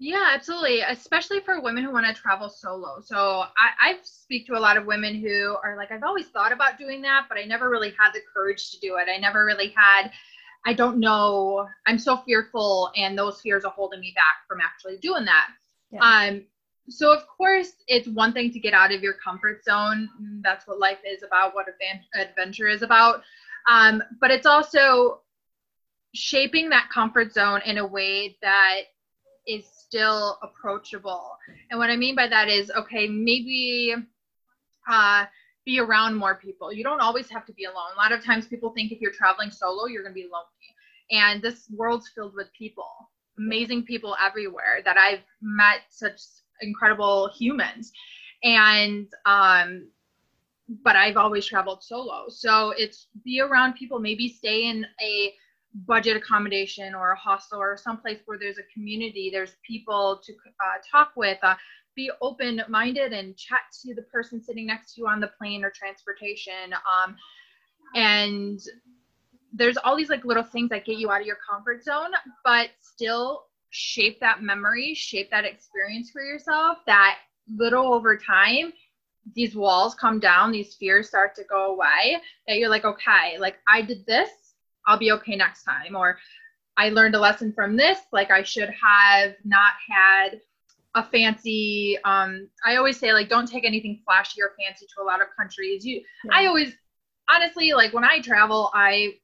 Yeah, 0.04 0.30
absolutely. 0.34 0.80
Especially 0.80 1.38
for 1.38 1.60
women 1.60 1.84
who 1.84 1.92
want 1.92 2.08
to 2.08 2.12
travel 2.12 2.48
solo. 2.48 3.00
So 3.04 3.16
I, 3.16 3.90
I 3.90 3.98
speak 4.02 4.48
to 4.48 4.54
a 4.54 4.58
lot 4.58 4.76
of 4.76 4.84
women 4.84 5.14
who 5.14 5.56
are 5.62 5.76
like, 5.76 5.92
I've 5.92 6.02
always 6.02 6.26
thought 6.26 6.50
about 6.50 6.76
doing 6.76 7.00
that, 7.02 7.26
but 7.28 7.38
I 7.38 7.44
never 7.44 7.70
really 7.70 7.90
had 7.96 8.10
the 8.12 8.18
courage 8.34 8.72
to 8.72 8.80
do 8.80 8.96
it. 8.96 9.06
I 9.08 9.18
never 9.18 9.44
really 9.44 9.72
had, 9.76 10.10
I 10.66 10.72
don't 10.72 10.98
know, 10.98 11.68
I'm 11.86 12.00
so 12.00 12.16
fearful, 12.16 12.90
and 12.96 13.16
those 13.16 13.40
fears 13.42 13.64
are 13.64 13.70
holding 13.70 14.00
me 14.00 14.12
back 14.16 14.44
from 14.48 14.58
actually 14.60 14.96
doing 14.96 15.24
that. 15.24 15.50
Yeah. 15.92 16.00
Um, 16.00 16.46
so 16.88 17.12
of 17.12 17.24
course 17.28 17.74
it's 17.86 18.08
one 18.08 18.32
thing 18.32 18.50
to 18.50 18.58
get 18.58 18.74
out 18.74 18.92
of 18.92 19.04
your 19.04 19.14
comfort 19.24 19.62
zone 19.64 20.08
that's 20.42 20.66
what 20.66 20.80
life 20.80 20.98
is 21.08 21.22
about 21.22 21.54
what 21.54 21.66
adventure 22.16 22.66
is 22.66 22.82
about 22.82 23.22
um, 23.68 24.02
but 24.20 24.32
it's 24.32 24.46
also 24.46 25.20
shaping 26.12 26.68
that 26.70 26.90
comfort 26.92 27.32
zone 27.32 27.60
in 27.64 27.78
a 27.78 27.86
way 27.86 28.36
that 28.42 28.80
is 29.46 29.81
still 29.92 30.38
approachable. 30.42 31.36
And 31.70 31.78
what 31.78 31.90
i 31.90 31.96
mean 31.96 32.14
by 32.14 32.26
that 32.26 32.48
is 32.48 32.70
okay 32.70 33.06
maybe 33.08 33.94
uh, 34.90 35.24
be 35.64 35.78
around 35.78 36.16
more 36.16 36.34
people. 36.34 36.72
You 36.72 36.82
don't 36.82 37.00
always 37.00 37.28
have 37.30 37.46
to 37.46 37.52
be 37.52 37.64
alone. 37.64 37.92
A 37.94 38.00
lot 38.00 38.10
of 38.10 38.24
times 38.24 38.48
people 38.48 38.70
think 38.70 38.90
if 38.90 39.00
you're 39.00 39.12
traveling 39.12 39.50
solo 39.50 39.86
you're 39.86 40.02
going 40.02 40.14
to 40.14 40.22
be 40.22 40.30
lonely. 40.32 40.68
And 41.10 41.42
this 41.42 41.68
world's 41.76 42.08
filled 42.14 42.34
with 42.34 42.48
people 42.58 42.90
amazing 43.38 43.82
people 43.84 44.14
everywhere 44.28 44.82
that 44.84 44.96
i've 44.98 45.24
met 45.40 45.80
such 45.88 46.20
incredible 46.60 47.30
humans. 47.38 47.92
And 48.44 49.08
um 49.26 49.88
but 50.84 50.96
i've 50.96 51.18
always 51.18 51.44
traveled 51.44 51.82
solo. 51.82 52.18
So 52.28 52.72
it's 52.78 53.08
be 53.24 53.40
around 53.40 53.74
people 53.74 53.98
maybe 53.98 54.28
stay 54.28 54.68
in 54.70 54.86
a 55.02 55.34
budget 55.86 56.16
accommodation 56.16 56.94
or 56.94 57.12
a 57.12 57.16
hostel 57.16 57.58
or 57.58 57.76
someplace 57.76 58.18
where 58.26 58.38
there's 58.38 58.58
a 58.58 58.72
community, 58.74 59.30
there's 59.32 59.54
people 59.66 60.20
to 60.24 60.32
uh, 60.32 60.78
talk 60.90 61.12
with. 61.16 61.38
Uh, 61.42 61.54
be 61.94 62.10
open 62.22 62.62
minded 62.70 63.12
and 63.12 63.36
chat 63.36 63.60
to 63.82 63.94
the 63.94 64.00
person 64.02 64.42
sitting 64.42 64.66
next 64.66 64.94
to 64.94 65.02
you 65.02 65.06
on 65.06 65.20
the 65.20 65.30
plane 65.38 65.62
or 65.62 65.70
transportation. 65.70 66.72
Um, 66.72 67.14
and 67.94 68.58
there's 69.52 69.76
all 69.76 69.94
these 69.94 70.08
like 70.08 70.24
little 70.24 70.42
things 70.42 70.70
that 70.70 70.86
get 70.86 70.96
you 70.96 71.10
out 71.10 71.20
of 71.20 71.26
your 71.26 71.36
comfort 71.48 71.84
zone, 71.84 72.12
but 72.44 72.70
still 72.80 73.44
shape 73.68 74.20
that 74.20 74.42
memory, 74.42 74.94
shape 74.94 75.30
that 75.30 75.44
experience 75.44 76.10
for 76.10 76.22
yourself 76.22 76.78
that 76.86 77.18
little 77.54 77.92
over 77.92 78.16
time 78.16 78.72
these 79.34 79.54
walls 79.54 79.94
come 79.94 80.18
down, 80.18 80.52
these 80.52 80.74
fears 80.74 81.08
start 81.08 81.34
to 81.36 81.44
go 81.44 81.72
away, 81.72 82.20
that 82.46 82.58
you're 82.58 82.68
like, 82.68 82.84
okay, 82.84 83.38
like 83.38 83.56
I 83.68 83.82
did 83.82 84.04
this, 84.06 84.30
I'll 84.86 84.98
be 84.98 85.12
okay 85.12 85.36
next 85.36 85.64
time. 85.64 85.96
Or 85.96 86.18
I 86.76 86.88
learned 86.88 87.14
a 87.14 87.20
lesson 87.20 87.52
from 87.52 87.76
this, 87.76 87.98
like 88.12 88.30
I 88.30 88.42
should 88.42 88.70
have 88.70 89.34
not 89.44 89.72
had 89.88 90.40
a 90.94 91.02
fancy 91.02 91.96
um 92.04 92.48
I 92.66 92.76
always 92.76 92.98
say 92.98 93.14
like 93.14 93.30
don't 93.30 93.48
take 93.48 93.64
anything 93.64 94.02
flashy 94.04 94.42
or 94.42 94.52
fancy 94.58 94.86
to 94.86 95.02
a 95.02 95.04
lot 95.04 95.22
of 95.22 95.28
countries. 95.36 95.86
You 95.86 96.02
yeah. 96.24 96.30
I 96.32 96.46
always 96.46 96.74
honestly 97.32 97.72
like 97.72 97.92
when 97.92 98.04
I 98.04 98.20
travel, 98.20 98.70
I 98.74 99.14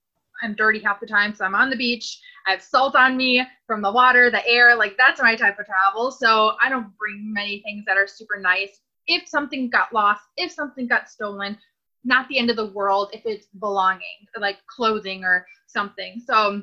I'm 0.43 0.55
dirty 0.55 0.79
half 0.79 1.01
the 1.01 1.07
time, 1.07 1.35
so 1.35 1.45
I'm 1.45 1.55
on 1.55 1.69
the 1.69 1.77
beach. 1.77 2.21
I 2.47 2.53
have 2.53 2.63
salt 2.63 2.95
on 2.95 3.17
me 3.17 3.45
from 3.67 3.83
the 3.83 3.91
water, 3.91 4.31
the 4.31 4.47
air. 4.47 4.77
Like 4.77 4.97
that's 4.97 5.21
my 5.21 5.35
type 5.35 5.59
of 5.59 5.67
travel. 5.67 6.11
So 6.11 6.53
I 6.63 6.69
don't 6.69 6.97
bring 6.97 7.33
many 7.33 7.61
things 7.63 7.85
that 7.87 7.97
are 7.97 8.07
super 8.07 8.39
nice. 8.39 8.81
If 9.07 9.29
something 9.29 9.69
got 9.69 9.93
lost, 9.93 10.23
if 10.37 10.53
something 10.53 10.87
got 10.87 11.11
stolen, 11.11 11.59
not 12.05 12.29
the 12.29 12.39
end 12.39 12.51
of 12.51 12.57
the 12.57 12.67
world 12.67 13.11
if 13.13 13.23
it's 13.25 13.47
belonging, 13.59 14.27
like 14.39 14.59
clothing 14.67 15.25
or 15.25 15.47
something. 15.67 16.21
So 16.25 16.63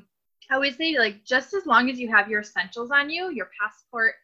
I 0.50 0.56
always 0.56 0.78
say 0.78 0.98
like 0.98 1.26
just 1.26 1.54
as 1.54 1.66
long 1.66 1.90
as 1.90 2.00
you 2.00 2.10
have 2.10 2.30
your 2.30 2.42
essentials 2.42 2.92
on 2.92 3.10
you, 3.10 3.32
your 3.32 3.50
passport, 3.60 4.16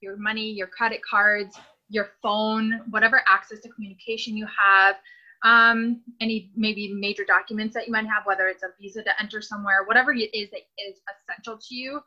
your 0.00 0.16
money, 0.16 0.50
your 0.50 0.66
credit 0.66 1.00
cards, 1.08 1.56
your 1.88 2.10
phone, 2.22 2.80
whatever 2.90 3.22
access 3.28 3.60
to 3.60 3.68
communication 3.70 4.36
you 4.36 4.46
have, 4.62 4.96
um, 5.44 6.00
any 6.20 6.50
maybe 6.56 6.92
major 6.92 7.24
documents 7.24 7.74
that 7.74 7.86
you 7.86 7.92
might 7.92 8.06
have, 8.06 8.26
whether 8.26 8.48
it's 8.48 8.62
a 8.62 8.70
visa 8.80 9.02
to 9.02 9.20
enter 9.20 9.40
somewhere, 9.40 9.84
whatever 9.86 10.12
it 10.12 10.34
is 10.34 10.50
that 10.50 10.60
is 10.78 11.00
essential 11.28 11.58
to 11.58 11.74
you, 11.74 12.00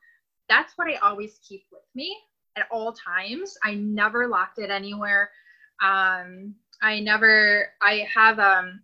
that's 0.50 0.74
what 0.78 0.88
I 0.88 0.96
always 0.96 1.40
keep 1.48 1.64
with 1.72 1.82
me 1.96 2.18
at 2.58 2.68
all 2.72 2.94
times. 2.94 3.58
I 3.64 3.76
never 3.76 4.28
locked 4.28 4.60
it 4.60 4.70
anywhere. 4.70 5.30
Um, 5.82 6.56
I 6.82 7.00
never, 7.00 7.68
I 7.82 8.08
have 8.14 8.40
um, 8.40 8.82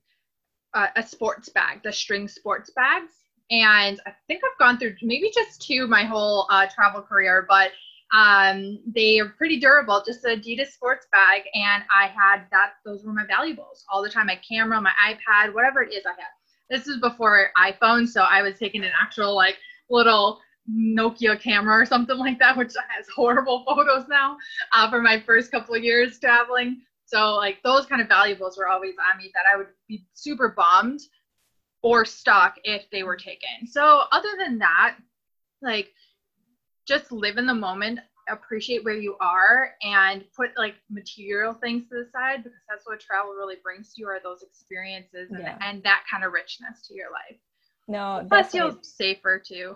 a, 0.74 0.88
a 0.98 1.04
sports 1.04 1.50
bag, 1.50 1.84
the 1.84 1.92
string 1.92 2.28
sports 2.28 2.72
bags. 2.76 3.14
And 3.50 4.00
I 4.06 4.12
think 4.28 4.42
I've 4.44 4.60
gone 4.60 4.78
through 4.78 4.96
maybe 5.02 5.32
just 5.34 5.62
two 5.62 5.88
my 5.88 6.04
whole 6.04 6.48
uh, 6.50 6.68
travel 6.74 7.02
career, 7.02 7.46
but 7.48 7.72
um, 8.14 8.80
they 8.94 9.20
are 9.20 9.30
pretty 9.30 9.60
durable, 9.60 10.04
just 10.06 10.24
an 10.26 10.40
Adidas 10.40 10.72
sports 10.72 11.08
bag. 11.12 11.44
And 11.54 11.84
I 11.94 12.08
had 12.08 12.44
that, 12.52 12.74
those 12.86 13.04
were 13.04 13.14
my 13.14 13.26
valuables 13.26 13.86
all 13.92 14.04
the 14.04 14.10
time 14.10 14.28
my 14.28 14.40
camera, 14.48 14.80
my 14.82 14.92
iPad, 15.02 15.54
whatever 15.54 15.82
it 15.82 15.94
is 15.94 16.06
I 16.06 16.12
had. 16.12 16.28
This 16.70 16.88
is 16.88 17.00
before 17.00 17.52
iPhone. 17.58 18.08
So 18.08 18.22
I 18.22 18.42
was 18.42 18.58
taking 18.60 18.84
an 18.84 18.92
actual, 19.02 19.34
like, 19.36 19.58
little 19.90 20.40
Nokia 20.70 21.40
camera 21.40 21.82
or 21.82 21.86
something 21.86 22.18
like 22.18 22.40
that, 22.40 22.58
which 22.58 22.74
has 22.90 23.08
horrible 23.16 23.64
photos 23.66 24.06
now 24.10 24.38
uh, 24.74 24.90
for 24.90 25.02
my 25.02 25.22
first 25.22 25.52
couple 25.52 25.76
of 25.76 25.84
years 25.84 26.20
traveling. 26.20 26.82
So, 27.08 27.36
like, 27.36 27.64
those 27.64 27.86
kind 27.86 28.02
of 28.02 28.08
valuables 28.08 28.58
were 28.58 28.68
always 28.68 28.96
on 29.12 29.18
me 29.18 29.32
that 29.34 29.44
I 29.52 29.58
would 29.58 29.68
be 29.88 30.06
super 30.14 30.50
bummed 30.50 31.00
or 31.82 32.06
stuck 32.06 32.56
if 32.64 32.84
they 32.92 33.04
were 33.04 33.16
taken. 33.16 33.66
So, 33.66 34.04
other 34.12 34.30
than 34.38 34.60
that, 34.60 34.98
like, 35.62 35.92
just 36.86 37.12
live 37.12 37.38
in 37.38 37.46
the 37.46 37.54
moment 37.54 38.00
appreciate 38.30 38.84
where 38.84 38.96
you 38.96 39.16
are 39.20 39.72
and 39.82 40.24
put 40.36 40.50
like 40.58 40.76
material 40.90 41.54
things 41.54 41.84
to 41.90 41.96
the 41.96 42.10
side 42.12 42.44
because 42.44 42.60
that's 42.70 42.86
what 42.86 43.00
travel 43.00 43.32
really 43.32 43.56
brings 43.64 43.94
to 43.94 44.02
you 44.02 44.08
are 44.08 44.20
those 44.22 44.42
experiences 44.42 45.30
and, 45.32 45.40
yeah. 45.40 45.58
and 45.62 45.84
that 45.84 46.04
kind 46.12 46.24
of 46.24 46.34
richness 46.34 46.86
to 46.88 46.94
your 46.94 47.08
life 47.12 47.40
no 47.88 48.26
plus 48.28 48.54
you're 48.54 48.78
safer 48.82 49.42
too 49.46 49.76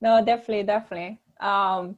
no 0.00 0.24
definitely 0.24 0.62
definitely 0.62 1.18
um 1.40 1.96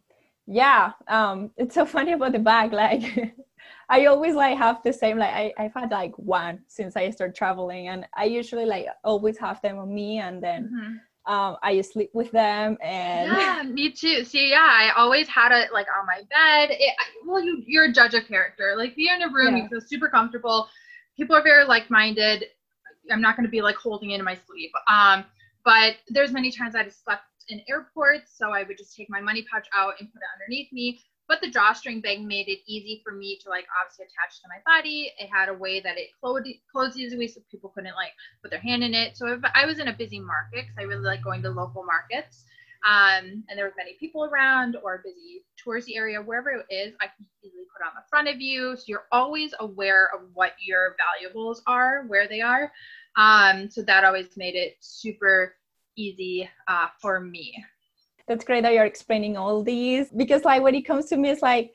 yeah 0.49 0.93
um 1.09 1.51
it's 1.57 1.75
so 1.75 1.85
funny 1.97 2.13
about 2.13 2.33
the 2.33 2.39
bag 2.39 2.73
like 2.73 3.35
i 3.89 4.07
always 4.07 4.35
like 4.35 4.57
have 4.57 4.83
the 4.83 4.93
same 4.93 5.19
like 5.19 5.33
I, 5.33 5.53
i've 5.59 5.75
had 5.75 5.91
like 5.91 6.19
one 6.19 6.61
since 6.67 6.97
i 6.97 7.11
started 7.11 7.37
traveling 7.37 7.89
and 7.89 8.07
i 8.17 8.25
usually 8.25 8.65
like 8.65 8.87
always 9.05 9.39
have 9.39 9.61
them 9.63 9.79
on 9.79 9.95
me 9.95 10.19
and 10.19 10.43
then 10.43 10.65
mm-hmm 10.65 10.97
um, 11.29 11.59
I 11.63 11.83
sleep 11.83 12.09
with 12.15 12.33
them 12.33 12.79
and 12.83 13.31
yeah, 13.31 13.63
me 13.71 13.93
too. 13.93 14.25
See, 14.25 14.49
yeah, 14.49 14.67
I 14.67 14.93
always 14.97 15.29
had 15.29 15.53
it 15.53 15.75
like 15.75 15.87
on 16.01 16.07
my 16.07 16.23
bed. 16.23 16.71
It, 16.71 16.95
well, 17.27 17.45
you 17.45 17.63
you're 17.67 17.85
a 17.85 17.93
judge 17.93 18.15
of 18.15 18.27
character. 18.27 18.75
Like 18.79 18.95
you're 18.97 19.15
in 19.15 19.23
a 19.23 19.31
room, 19.31 19.55
yeah. 19.55 19.65
you 19.65 19.69
feel 19.69 19.81
super 19.83 20.09
comfortable. 20.09 20.69
People 21.19 21.37
are 21.37 21.43
very 21.43 21.67
like-minded. 21.67 22.47
I'm 23.13 23.21
not 23.21 23.37
going 23.37 23.45
to 23.45 23.51
be 23.51 23.61
like 23.61 23.77
holding 23.77 24.13
it 24.13 24.19
in 24.19 24.25
my 24.25 24.39
sleep. 24.47 24.71
Um, 24.91 25.27
but 25.67 25.97
there's 26.09 26.33
many 26.33 26.51
times 26.51 26.75
I 26.75 26.85
just 26.85 27.05
slept 27.05 27.25
in 27.49 27.63
airports, 27.69 28.37
so 28.37 28.51
I 28.51 28.63
would 28.63 28.79
just 28.79 28.97
take 28.97 29.11
my 29.11 29.21
money 29.21 29.45
pouch 29.51 29.67
out 29.77 29.95
and 29.99 30.13
put 30.13 30.19
it 30.19 30.29
underneath 30.35 30.73
me. 30.73 31.01
But 31.29 31.41
the 31.43 31.51
drawstring 31.51 32.01
bag 32.01 32.23
made 32.23 32.49
it 32.49 32.61
easy 32.67 33.03
for 33.05 33.13
me 33.13 33.39
to 33.43 33.51
like 33.51 33.67
obviously 33.79 34.07
attach 34.07 34.41
to 34.41 34.49
my 34.49 34.61
body. 34.65 35.13
It 35.19 35.29
had 35.31 35.51
a 35.51 35.55
way 35.55 35.79
that 35.81 35.99
it 35.99 36.09
closed, 36.19 36.49
closed 36.73 36.97
easily 36.97 37.29
so 37.29 37.41
people 37.51 37.71
couldn't 37.75 37.95
like 37.95 38.13
put 38.41 38.51
their 38.51 38.61
hand 38.61 38.83
in 38.83 38.95
it. 38.95 39.17
So 39.17 39.27
if 39.27 39.41
I 39.55 39.67
was 39.67 39.79
in 39.79 39.89
a 39.89 39.93
busy 39.93 40.21
market, 40.21 40.65
because 40.65 40.77
I 40.79 40.83
really 40.83 41.05
like 41.05 41.23
going 41.23 41.43
to 41.43 41.51
local 41.51 41.85
markets, 41.85 42.45
um, 42.87 43.45
and 43.49 43.59
there 43.59 43.65
was 43.65 43.75
many 43.77 43.95
people 43.99 44.25
around 44.25 44.77
or 44.83 44.95
a 44.95 44.99
busy 45.05 45.45
touristy 45.63 45.97
area, 45.97 46.23
wherever 46.23 46.51
it 46.51 46.67
is, 46.71 46.95
I 47.01 47.07
can 47.07 47.27
easily 47.43 47.65
put 47.77 47.85
on 47.85 47.93
the 47.95 48.09
front 48.09 48.29
of 48.29 48.41
you. 48.41 48.77
So 48.77 48.85
you're 48.87 49.07
always 49.13 49.53
aware 49.61 50.09
of 50.15 50.31
what 50.33 50.53
your 50.61 50.97
valuables 50.97 51.63
are, 51.67 52.05
where 52.07 52.29
they 52.29 52.41
are. 52.41 52.73
Um, 53.17 53.69
so 53.69 53.83
that 53.83 54.05
always 54.05 54.37
made 54.37 54.55
it 54.55 54.77
super 54.81 55.57
easy 55.99 56.49
uh, 56.69 56.87
for 57.01 57.21
me. 57.21 57.65
That's 58.27 58.45
great 58.45 58.63
that 58.63 58.73
you're 58.73 58.85
explaining 58.85 59.37
all 59.37 59.63
these 59.63 60.11
because 60.11 60.45
like 60.45 60.63
when 60.63 60.75
it 60.75 60.83
comes 60.83 61.07
to 61.07 61.17
me 61.17 61.31
it's 61.31 61.43
like 61.43 61.73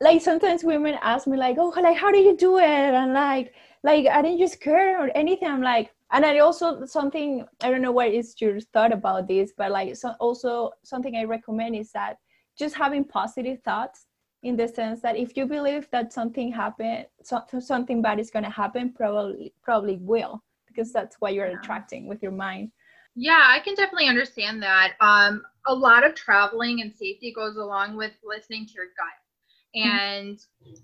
like 0.00 0.20
sometimes 0.20 0.62
women 0.62 0.96
ask 1.02 1.26
me 1.26 1.36
like 1.36 1.56
oh 1.58 1.72
like 1.82 1.96
how 1.96 2.12
do 2.12 2.18
you 2.18 2.36
do 2.36 2.58
it? 2.58 2.64
And 2.64 3.14
like 3.14 3.54
like 3.82 4.06
i 4.06 4.22
didn't 4.22 4.38
just 4.38 4.60
care 4.60 5.02
or 5.02 5.10
anything. 5.14 5.48
I'm 5.48 5.62
like 5.62 5.90
and 6.12 6.24
i 6.24 6.38
also 6.38 6.84
something 6.84 7.44
i 7.62 7.70
don't 7.70 7.82
know 7.82 7.92
what 7.92 8.08
is 8.08 8.34
your 8.40 8.60
thought 8.60 8.92
about 8.92 9.28
this 9.28 9.52
but 9.56 9.70
like 9.70 9.94
so 9.96 10.14
also 10.20 10.70
something 10.82 11.16
i 11.16 11.24
recommend 11.24 11.76
is 11.76 11.92
that 11.92 12.16
just 12.58 12.74
having 12.74 13.04
positive 13.04 13.58
thoughts 13.64 14.06
in 14.42 14.56
the 14.56 14.68
sense 14.68 15.00
that 15.00 15.16
if 15.16 15.36
you 15.36 15.46
believe 15.46 15.88
that 15.90 16.12
something 16.12 16.52
happened 16.52 17.06
so, 17.22 17.42
something 17.58 18.00
bad 18.00 18.20
is 18.20 18.30
going 18.30 18.44
to 18.44 18.50
happen 18.50 18.92
probably 18.92 19.52
probably 19.62 19.96
will 19.96 20.42
because 20.66 20.92
that's 20.92 21.16
what 21.16 21.34
you're 21.34 21.50
yeah. 21.50 21.58
attracting 21.58 22.06
with 22.06 22.22
your 22.22 22.32
mind 22.32 22.70
yeah, 23.20 23.46
I 23.48 23.58
can 23.58 23.74
definitely 23.74 24.06
understand 24.06 24.62
that. 24.62 24.92
Um, 25.00 25.42
a 25.66 25.74
lot 25.74 26.06
of 26.06 26.14
traveling 26.14 26.80
and 26.80 26.94
safety 26.94 27.32
goes 27.34 27.56
along 27.56 27.96
with 27.96 28.12
listening 28.24 28.64
to 28.66 28.72
your 28.74 28.86
gut. 28.96 29.76
Mm-hmm. 29.76 29.90
And 29.90 30.38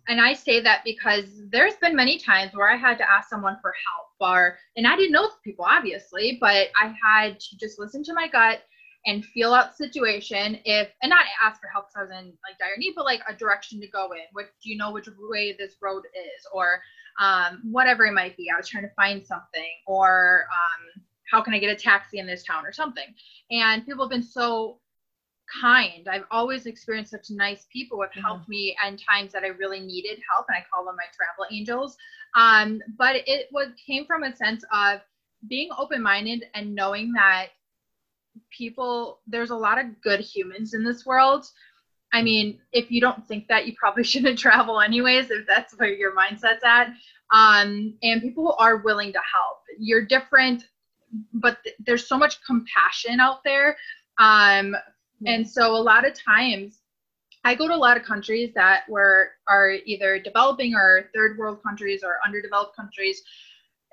and 0.08 0.20
I 0.20 0.34
say 0.34 0.60
that 0.60 0.82
because 0.84 1.26
there's 1.50 1.76
been 1.76 1.94
many 1.94 2.18
times 2.18 2.52
where 2.54 2.68
I 2.68 2.76
had 2.76 2.98
to 2.98 3.08
ask 3.08 3.30
someone 3.30 3.56
for 3.62 3.72
help 3.86 4.08
or 4.20 4.58
and 4.76 4.86
I 4.86 4.96
didn't 4.96 5.12
know 5.12 5.28
the 5.28 5.32
people 5.44 5.64
obviously, 5.64 6.36
but 6.40 6.68
I 6.80 6.92
had 7.02 7.38
to 7.38 7.56
just 7.56 7.78
listen 7.78 8.02
to 8.04 8.14
my 8.14 8.28
gut 8.28 8.62
and 9.06 9.24
feel 9.24 9.54
out 9.54 9.70
the 9.70 9.84
situation 9.84 10.58
if 10.64 10.88
and 11.02 11.10
not 11.10 11.24
ask 11.42 11.60
for 11.60 11.68
help 11.68 11.86
because 11.86 12.10
I 12.10 12.14
was 12.14 12.24
in 12.24 12.26
like 12.26 12.58
dire 12.58 12.76
need, 12.76 12.94
but 12.96 13.04
like 13.04 13.22
a 13.28 13.34
direction 13.34 13.80
to 13.80 13.88
go 13.88 14.12
in. 14.12 14.24
What 14.32 14.46
do 14.62 14.70
you 14.70 14.76
know 14.76 14.90
which 14.90 15.08
way 15.18 15.54
this 15.56 15.76
road 15.80 16.02
is 16.14 16.46
or 16.52 16.80
um, 17.20 17.60
whatever 17.62 18.04
it 18.06 18.12
might 18.12 18.36
be. 18.36 18.50
I 18.50 18.56
was 18.56 18.68
trying 18.68 18.84
to 18.84 18.94
find 18.96 19.24
something 19.24 19.70
or 19.86 20.46
um, 20.52 21.02
how 21.30 21.42
can 21.42 21.54
I 21.54 21.58
get 21.58 21.70
a 21.70 21.76
taxi 21.76 22.18
in 22.18 22.26
this 22.26 22.44
town 22.44 22.66
or 22.66 22.72
something? 22.72 23.06
And 23.50 23.84
people 23.84 24.04
have 24.04 24.10
been 24.10 24.22
so 24.22 24.78
kind. 25.60 26.08
I've 26.08 26.24
always 26.30 26.66
experienced 26.66 27.10
such 27.10 27.30
nice 27.30 27.66
people 27.72 27.98
who 27.98 28.02
have 28.02 28.24
helped 28.24 28.42
mm-hmm. 28.42 28.50
me 28.50 28.76
in 28.86 28.96
times 28.96 29.32
that 29.32 29.42
I 29.42 29.48
really 29.48 29.80
needed 29.80 30.20
help, 30.32 30.46
and 30.48 30.56
I 30.56 30.64
call 30.72 30.84
them 30.84 30.96
my 30.96 31.04
travel 31.14 31.46
angels. 31.52 31.96
Um, 32.34 32.80
but 32.98 33.16
it 33.26 33.48
was 33.52 33.68
came 33.86 34.06
from 34.06 34.24
a 34.24 34.34
sense 34.34 34.64
of 34.72 35.00
being 35.48 35.68
open-minded 35.76 36.44
and 36.54 36.74
knowing 36.74 37.12
that 37.12 37.48
people 38.50 39.20
there's 39.26 39.50
a 39.50 39.56
lot 39.56 39.78
of 39.78 40.00
good 40.02 40.20
humans 40.20 40.74
in 40.74 40.84
this 40.84 41.06
world. 41.06 41.46
I 42.12 42.22
mean, 42.22 42.60
if 42.72 42.90
you 42.90 43.00
don't 43.00 43.26
think 43.26 43.48
that, 43.48 43.66
you 43.66 43.74
probably 43.78 44.04
shouldn't 44.04 44.38
travel 44.38 44.80
anyways, 44.80 45.30
if 45.30 45.46
that's 45.46 45.78
where 45.78 45.92
your 45.92 46.14
mindset's 46.14 46.64
at. 46.64 46.88
Um, 47.32 47.94
and 48.02 48.22
people 48.22 48.54
are 48.58 48.76
willing 48.78 49.12
to 49.12 49.18
help. 49.18 49.58
You're 49.78 50.04
different 50.04 50.64
but 51.32 51.62
th- 51.64 51.76
there's 51.84 52.08
so 52.08 52.18
much 52.18 52.42
compassion 52.44 53.20
out 53.20 53.42
there 53.44 53.76
um, 54.18 54.74
and 55.26 55.48
so 55.48 55.74
a 55.74 55.82
lot 55.82 56.06
of 56.06 56.12
times 56.14 56.80
i 57.44 57.54
go 57.54 57.68
to 57.68 57.74
a 57.74 57.76
lot 57.76 57.96
of 57.96 58.02
countries 58.02 58.52
that 58.54 58.88
were 58.88 59.30
are 59.48 59.72
either 59.84 60.18
developing 60.18 60.74
or 60.74 61.10
third 61.14 61.38
world 61.38 61.62
countries 61.62 62.02
or 62.02 62.16
underdeveloped 62.24 62.76
countries 62.76 63.22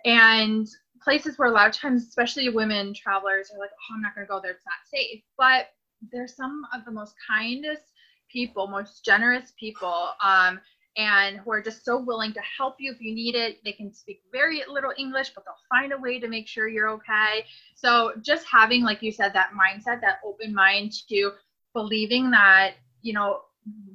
and 0.05 0.67
places 1.03 1.37
where 1.37 1.49
a 1.49 1.51
lot 1.51 1.67
of 1.67 1.73
times, 1.73 2.07
especially 2.07 2.49
women 2.49 2.93
travelers, 2.93 3.51
are 3.51 3.59
like, 3.59 3.71
oh, 3.71 3.95
I'm 3.95 4.01
not 4.01 4.15
going 4.15 4.25
to 4.25 4.29
go 4.31 4.39
there, 4.41 4.51
it's 4.51 4.65
not 4.65 4.87
safe. 4.93 5.21
But 5.37 5.69
they're 6.11 6.27
some 6.27 6.63
of 6.73 6.85
the 6.85 6.91
most 6.91 7.15
kindest 7.27 7.83
people, 8.31 8.67
most 8.67 9.03
generous 9.03 9.53
people. 9.59 10.09
Um, 10.23 10.59
and 10.97 11.37
who 11.37 11.51
are 11.51 11.61
just 11.61 11.85
so 11.85 11.97
willing 11.97 12.33
to 12.33 12.41
help 12.57 12.75
you 12.79 12.91
if 12.91 13.01
you 13.01 13.15
need 13.15 13.35
it. 13.35 13.63
They 13.63 13.71
can 13.71 13.93
speak 13.93 14.21
very 14.31 14.61
little 14.69 14.91
English, 14.97 15.31
but 15.33 15.45
they'll 15.45 15.55
find 15.69 15.93
a 15.93 15.97
way 15.97 16.19
to 16.19 16.27
make 16.27 16.47
sure 16.47 16.67
you're 16.67 16.89
okay. 16.89 17.45
So 17.75 18.13
just 18.21 18.45
having, 18.45 18.83
like 18.83 19.01
you 19.01 19.11
said, 19.11 19.31
that 19.33 19.51
mindset, 19.51 20.01
that 20.01 20.19
open 20.25 20.53
mind 20.53 20.93
to 21.09 21.31
believing 21.73 22.29
that, 22.31 22.73
you 23.01 23.13
know, 23.13 23.41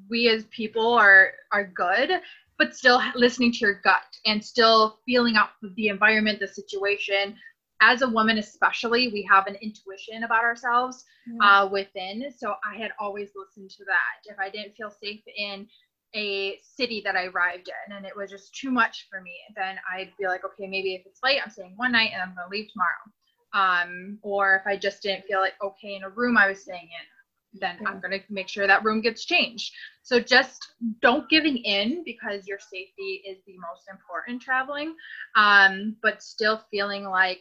we 0.09 0.29
as 0.29 0.45
people 0.45 0.95
are 0.95 1.33
are 1.53 1.67
good, 1.67 2.21
but 2.59 2.75
still 2.75 3.03
listening 3.15 3.53
to 3.53 3.59
your 3.59 3.81
gut 3.85 4.17
and 4.25 4.43
still 4.43 5.01
feeling 5.05 5.37
out 5.37 5.51
the 5.75 5.89
environment, 5.89 6.41
the 6.41 6.49
situation. 6.49 7.37
As 7.83 8.01
a 8.01 8.09
woman, 8.09 8.39
especially, 8.39 9.09
we 9.09 9.23
have 9.31 9.47
an 9.47 9.57
intuition 9.57 10.25
about 10.25 10.45
ourselves 10.45 11.05
mm-hmm. 11.29 11.43
uh, 11.43 11.69
within. 11.69 12.33
So 12.35 12.55
I 12.65 12.79
had 12.79 12.93
always 12.99 13.33
listened 13.37 13.69
to 13.73 13.85
that. 13.85 14.33
If 14.33 14.39
I 14.39 14.49
didn't 14.49 14.77
feel 14.77 14.91
safe 14.91 15.21
in 15.37 15.69
a 16.17 16.59
city 16.63 17.03
that 17.05 17.15
I 17.15 17.27
arrived 17.27 17.69
in 17.69 17.97
and 17.97 18.07
it 18.07 18.17
was 18.17 18.31
just 18.31 18.55
too 18.55 18.71
much 18.71 19.07
for 19.11 19.21
me, 19.21 19.35
then 19.55 19.77
I'd 19.93 20.13
be 20.19 20.27
like, 20.27 20.45
okay, 20.45 20.67
maybe 20.67 20.95
if 20.95 21.07
it's 21.07 21.21
late, 21.23 21.41
I'm 21.45 21.51
staying 21.51 21.75
one 21.77 21.93
night 21.93 22.11
and 22.13 22.23
I'm 22.23 22.35
to 22.35 22.51
leave 22.51 22.71
tomorrow. 22.73 23.05
Um, 23.53 24.19
or 24.23 24.57
if 24.57 24.67
I 24.67 24.77
just 24.77 25.03
didn't 25.03 25.27
feel 25.27 25.41
like 25.41 25.55
okay 25.63 25.95
in 25.95 26.03
a 26.03 26.11
room 26.11 26.37
I 26.37 26.49
was 26.49 26.63
staying 26.63 26.89
in, 26.89 27.61
then 27.61 27.79
I'm 27.87 28.01
going 28.01 28.13
to 28.13 28.21
make 28.29 28.49
sure 28.49 28.67
that 28.67 28.85
room 28.85 29.01
gets 29.01 29.25
changed. 29.25 29.73
So 30.03 30.21
just 30.21 30.73
don't 31.01 31.29
giving 31.29 31.57
in 31.59 32.03
because 32.05 32.47
your 32.47 32.59
safety 32.59 33.23
is 33.27 33.39
the 33.47 33.55
most 33.59 33.85
important 33.91 34.43
traveling, 34.43 34.95
um, 35.37 35.97
but 36.03 36.23
still 36.23 36.63
feeling 36.71 37.05
like 37.05 37.41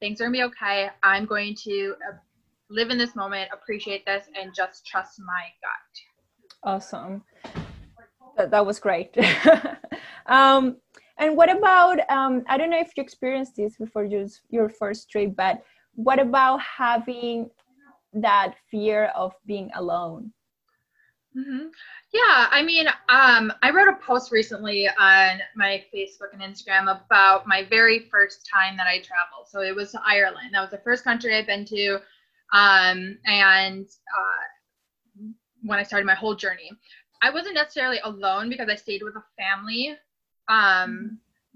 things 0.00 0.20
are 0.20 0.26
to 0.26 0.32
be 0.32 0.42
okay. 0.42 0.90
I'm 1.02 1.26
going 1.26 1.54
to 1.64 1.94
uh, 2.08 2.16
live 2.70 2.90
in 2.90 2.98
this 2.98 3.14
moment, 3.14 3.50
appreciate 3.52 4.04
this, 4.04 4.26
and 4.40 4.52
just 4.54 4.86
trust 4.86 5.20
my 5.20 5.42
gut. 5.62 6.72
Awesome 6.72 7.22
that, 8.36 8.50
that 8.50 8.66
was 8.66 8.78
great. 8.78 9.16
um, 10.26 10.76
and 11.18 11.36
what 11.36 11.50
about, 11.50 11.98
um, 12.10 12.44
I 12.48 12.58
don't 12.58 12.70
know 12.70 12.80
if 12.80 12.92
you 12.96 13.02
experienced 13.02 13.56
this 13.56 13.76
before 13.76 14.04
your, 14.04 14.26
your 14.50 14.68
first 14.68 15.10
trip, 15.10 15.34
but 15.36 15.62
what 15.94 16.18
about 16.18 16.60
having 16.60 17.50
that 18.12 18.54
fear 18.70 19.06
of 19.16 19.32
being 19.46 19.70
alone? 19.74 20.32
Mm-hmm. 21.36 21.66
Yeah, 22.14 22.46
I 22.50 22.62
mean, 22.62 22.86
um, 23.08 23.52
I 23.62 23.70
wrote 23.70 23.88
a 23.88 23.96
post 24.04 24.32
recently 24.32 24.88
on 24.88 25.40
my 25.54 25.84
Facebook 25.94 26.32
and 26.32 26.40
Instagram 26.40 26.84
about 26.84 27.46
my 27.46 27.64
very 27.64 28.08
first 28.10 28.48
time 28.50 28.76
that 28.78 28.86
I 28.86 29.00
traveled. 29.00 29.48
So 29.48 29.60
it 29.60 29.74
was 29.74 29.92
to 29.92 30.00
Ireland. 30.06 30.50
That 30.52 30.62
was 30.62 30.70
the 30.70 30.78
first 30.78 31.04
country 31.04 31.36
I've 31.36 31.46
been 31.46 31.66
to. 31.66 32.00
Um, 32.54 33.18
and 33.26 33.86
uh, 33.86 35.26
when 35.62 35.78
I 35.78 35.82
started 35.82 36.06
my 36.06 36.14
whole 36.14 36.34
journey. 36.34 36.70
I 37.22 37.30
wasn't 37.30 37.54
necessarily 37.54 37.98
alone 38.04 38.48
because 38.48 38.68
I 38.68 38.74
stayed 38.74 39.02
with 39.02 39.14
a 39.16 39.24
family 39.38 39.96
um, 40.48 40.56
mm-hmm. 40.58 41.06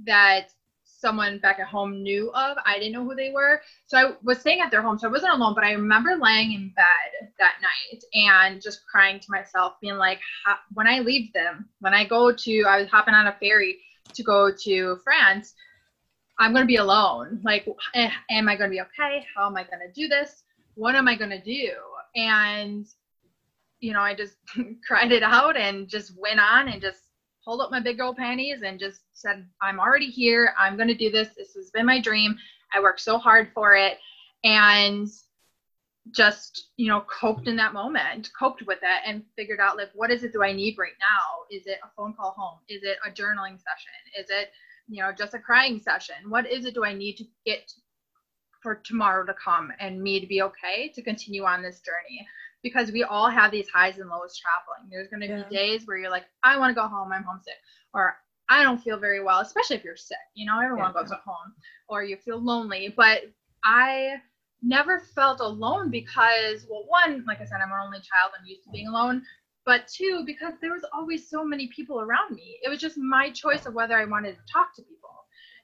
that 0.07 0.53
someone 0.85 1.39
back 1.39 1.59
at 1.59 1.67
home 1.67 2.03
knew 2.03 2.31
of. 2.33 2.59
I 2.67 2.79
didn't 2.79 2.93
know 2.93 3.05
who 3.05 3.15
they 3.15 3.31
were. 3.31 3.61
So 3.87 3.97
I 3.97 4.13
was 4.23 4.39
staying 4.39 4.61
at 4.61 4.71
their 4.71 4.83
home. 4.83 4.99
So 4.99 5.09
I 5.09 5.11
wasn't 5.11 5.33
alone, 5.33 5.55
but 5.55 5.65
I 5.65 5.73
remember 5.73 6.17
laying 6.21 6.53
in 6.53 6.73
bed 6.77 7.31
that 7.39 7.55
night 7.63 8.03
and 8.15 8.61
just 8.61 8.87
crying 8.87 9.19
to 9.19 9.27
myself, 9.31 9.75
being 9.81 9.97
like, 9.97 10.21
when 10.75 10.87
I 10.87 11.01
leave 11.01 11.33
them, 11.33 11.69
when 11.81 11.95
I 11.95 12.07
go 12.07 12.33
to, 12.33 12.65
I 12.69 12.81
was 12.81 12.89
hopping 12.89 13.15
on 13.15 13.29
a 13.29 13.37
ferry 13.41 13.79
to 14.13 14.23
go 14.23 14.53
to 14.65 14.99
France, 15.03 15.55
I'm 16.39 16.53
going 16.53 16.63
to 16.63 16.67
be 16.67 16.77
alone. 16.77 17.41
Like, 17.45 17.67
eh, 17.95 18.11
am 18.31 18.49
I 18.49 18.57
going 18.57 18.71
to 18.71 18.75
be 18.75 18.81
okay? 18.81 19.27
How 19.35 19.47
am 19.47 19.57
I 19.57 19.65
going 19.65 19.81
to 19.87 19.93
do 19.93 20.09
this? 20.09 20.43
What 20.75 20.95
am 20.95 21.09
I 21.09 21.15
going 21.15 21.31
to 21.31 21.43
do? 21.43 21.71
And 22.17 22.87
you 23.81 23.93
know, 23.93 24.01
I 24.01 24.15
just 24.15 24.37
cried 24.87 25.13
it 25.13 25.23
out 25.23 25.57
and 25.57 25.89
just 25.89 26.13
went 26.19 26.41
on 26.41 26.69
and 26.69 26.81
just 26.81 27.01
pulled 27.45 27.61
up 27.61 27.71
my 27.71 27.81
big 27.81 28.01
old 28.01 28.17
panties 28.17 28.63
and 28.63 28.79
just 28.79 29.01
said, 29.13 29.47
I'm 29.63 29.81
already 29.81 30.11
here. 30.11 30.55
I'm 30.59 30.77
going 30.77 30.89
to 30.89 30.95
do 30.95 31.11
this. 31.11 31.31
This 31.37 31.55
has 31.55 31.71
been 31.71 31.87
my 31.87 32.01
dream. 32.01 32.37
I 32.73 32.81
worked 32.81 33.01
so 33.01 33.19
hard 33.19 33.51
for 33.55 33.75
it. 33.75 33.99
And 34.45 35.09
just, 36.13 36.71
you 36.77 36.89
know, 36.89 37.03
coped 37.03 37.47
in 37.47 37.57
that 37.57 37.73
moment, 37.73 38.31
coped 38.39 38.63
with 38.67 38.79
it 38.83 39.03
and 39.07 39.23
figured 39.37 39.61
out 39.61 39.77
like, 39.77 39.91
what 39.95 40.11
is 40.11 40.25
it 40.25 40.33
do 40.33 40.43
I 40.43 40.53
need 40.53 40.77
right 40.79 40.97
now? 41.01 41.57
Is 41.57 41.67
it 41.67 41.79
a 41.85 41.89
phone 41.97 42.15
call 42.15 42.33
home? 42.37 42.59
Is 42.69 42.83
it 42.83 42.99
a 43.07 43.11
journaling 43.11 43.59
session? 43.59 43.93
Is 44.19 44.27
it, 44.31 44.51
you 44.89 45.03
know, 45.03 45.13
just 45.13 45.35
a 45.35 45.39
crying 45.39 45.81
session? 45.81 46.17
What 46.29 46.51
is 46.51 46.65
it 46.65 46.75
do 46.75 46.85
I 46.85 46.95
need 46.95 47.17
to 47.19 47.25
get 47.47 47.71
for 48.63 48.77
tomorrow 48.77 49.25
to 49.25 49.35
come 49.43 49.73
and 49.79 50.03
me 50.03 50.21
to 50.21 50.27
be 50.27 50.43
okay 50.43 50.91
to 50.95 51.03
continue 51.03 51.45
on 51.45 51.63
this 51.63 51.81
journey? 51.81 52.27
Because 52.63 52.93
we 52.93 53.05
all 53.05 53.29
have 53.29 53.51
these 53.51 53.69
highs 53.69 53.99
and 53.99 54.09
lows 54.09 54.39
traveling. 54.39 54.91
There's 54.91 55.09
going 55.09 55.21
to 55.21 55.27
yeah. 55.27 55.43
be 55.49 55.57
days 55.57 55.87
where 55.87 55.97
you're 55.97 56.11
like, 56.11 56.27
I 56.43 56.59
want 56.59 56.71
to 56.71 56.81
go 56.81 56.87
home, 56.87 57.13
I'm 57.13 57.25
homesick, 57.25 57.55
or 57.95 58.17
I 58.49 58.63
don't 58.63 58.83
feel 58.83 58.99
very 58.99 59.23
well, 59.23 59.41
especially 59.41 59.77
if 59.77 59.85
you're 59.85 59.97
sick. 59.97 60.19
You 60.35 60.47
know, 60.47 60.61
everyone 60.61 60.93
yeah. 60.95 61.03
goes 61.03 61.11
home, 61.25 61.55
or 61.89 62.03
you 62.03 62.17
feel 62.17 62.43
lonely. 62.43 62.93
But 62.97 63.23
I 63.65 64.17
never 64.63 65.01
felt 65.15 65.41
alone 65.41 65.91
because, 65.91 66.67
well, 66.69 66.85
one, 66.87 67.25
like 67.27 67.41
I 67.41 67.45
said, 67.45 67.61
I'm 67.63 67.71
an 67.71 67.79
only 67.83 67.99
child, 67.99 68.33
I'm 68.39 68.47
used 68.47 68.65
to 68.65 68.71
being 68.71 68.89
alone. 68.89 69.23
But 69.65 69.89
two, 69.89 70.25
because 70.27 70.55
there 70.61 70.73
was 70.73 70.85
always 70.93 71.29
so 71.29 71.45
many 71.45 71.69
people 71.69 72.01
around 72.01 72.35
me. 72.35 72.59
It 72.63 72.69
was 72.69 72.81
just 72.81 72.99
my 72.99 73.31
choice 73.31 73.67
of 73.67 73.75
whether 73.75 73.97
I 73.97 74.05
wanted 74.05 74.33
to 74.33 74.53
talk 74.53 74.75
to 74.77 74.83
people. 74.83 75.11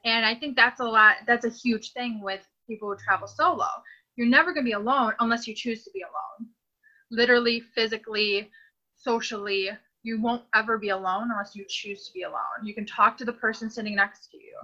And 0.05 0.25
I 0.25 0.35
think 0.35 0.55
that's 0.55 0.81
a 0.81 0.85
lot, 0.85 1.17
that's 1.27 1.45
a 1.45 1.51
huge 1.51 1.93
thing 1.93 2.21
with 2.23 2.47
people 2.69 2.89
who 2.89 2.97
travel 2.97 3.27
solo. 3.27 3.67
You're 4.15 4.29
never 4.29 4.53
going 4.53 4.65
to 4.65 4.71
be 4.71 4.73
alone 4.73 5.13
unless 5.19 5.47
you 5.47 5.55
choose 5.55 5.83
to 5.85 5.91
be 5.93 6.03
alone 6.03 6.51
literally, 7.11 7.61
physically, 7.75 8.51
socially. 8.95 9.71
You 10.03 10.21
won't 10.21 10.43
ever 10.55 10.79
be 10.79 10.91
alone 10.91 11.31
unless 11.33 11.57
you 11.57 11.65
choose 11.69 12.07
to 12.07 12.13
be 12.13 12.23
alone. 12.23 12.65
You 12.65 12.75
can 12.75 12.87
talk 12.87 13.19
to 13.19 13.25
the 13.25 13.33
person 13.33 13.69
sitting 13.69 13.97
next 13.97 14.31
to 14.31 14.37
you. 14.37 14.55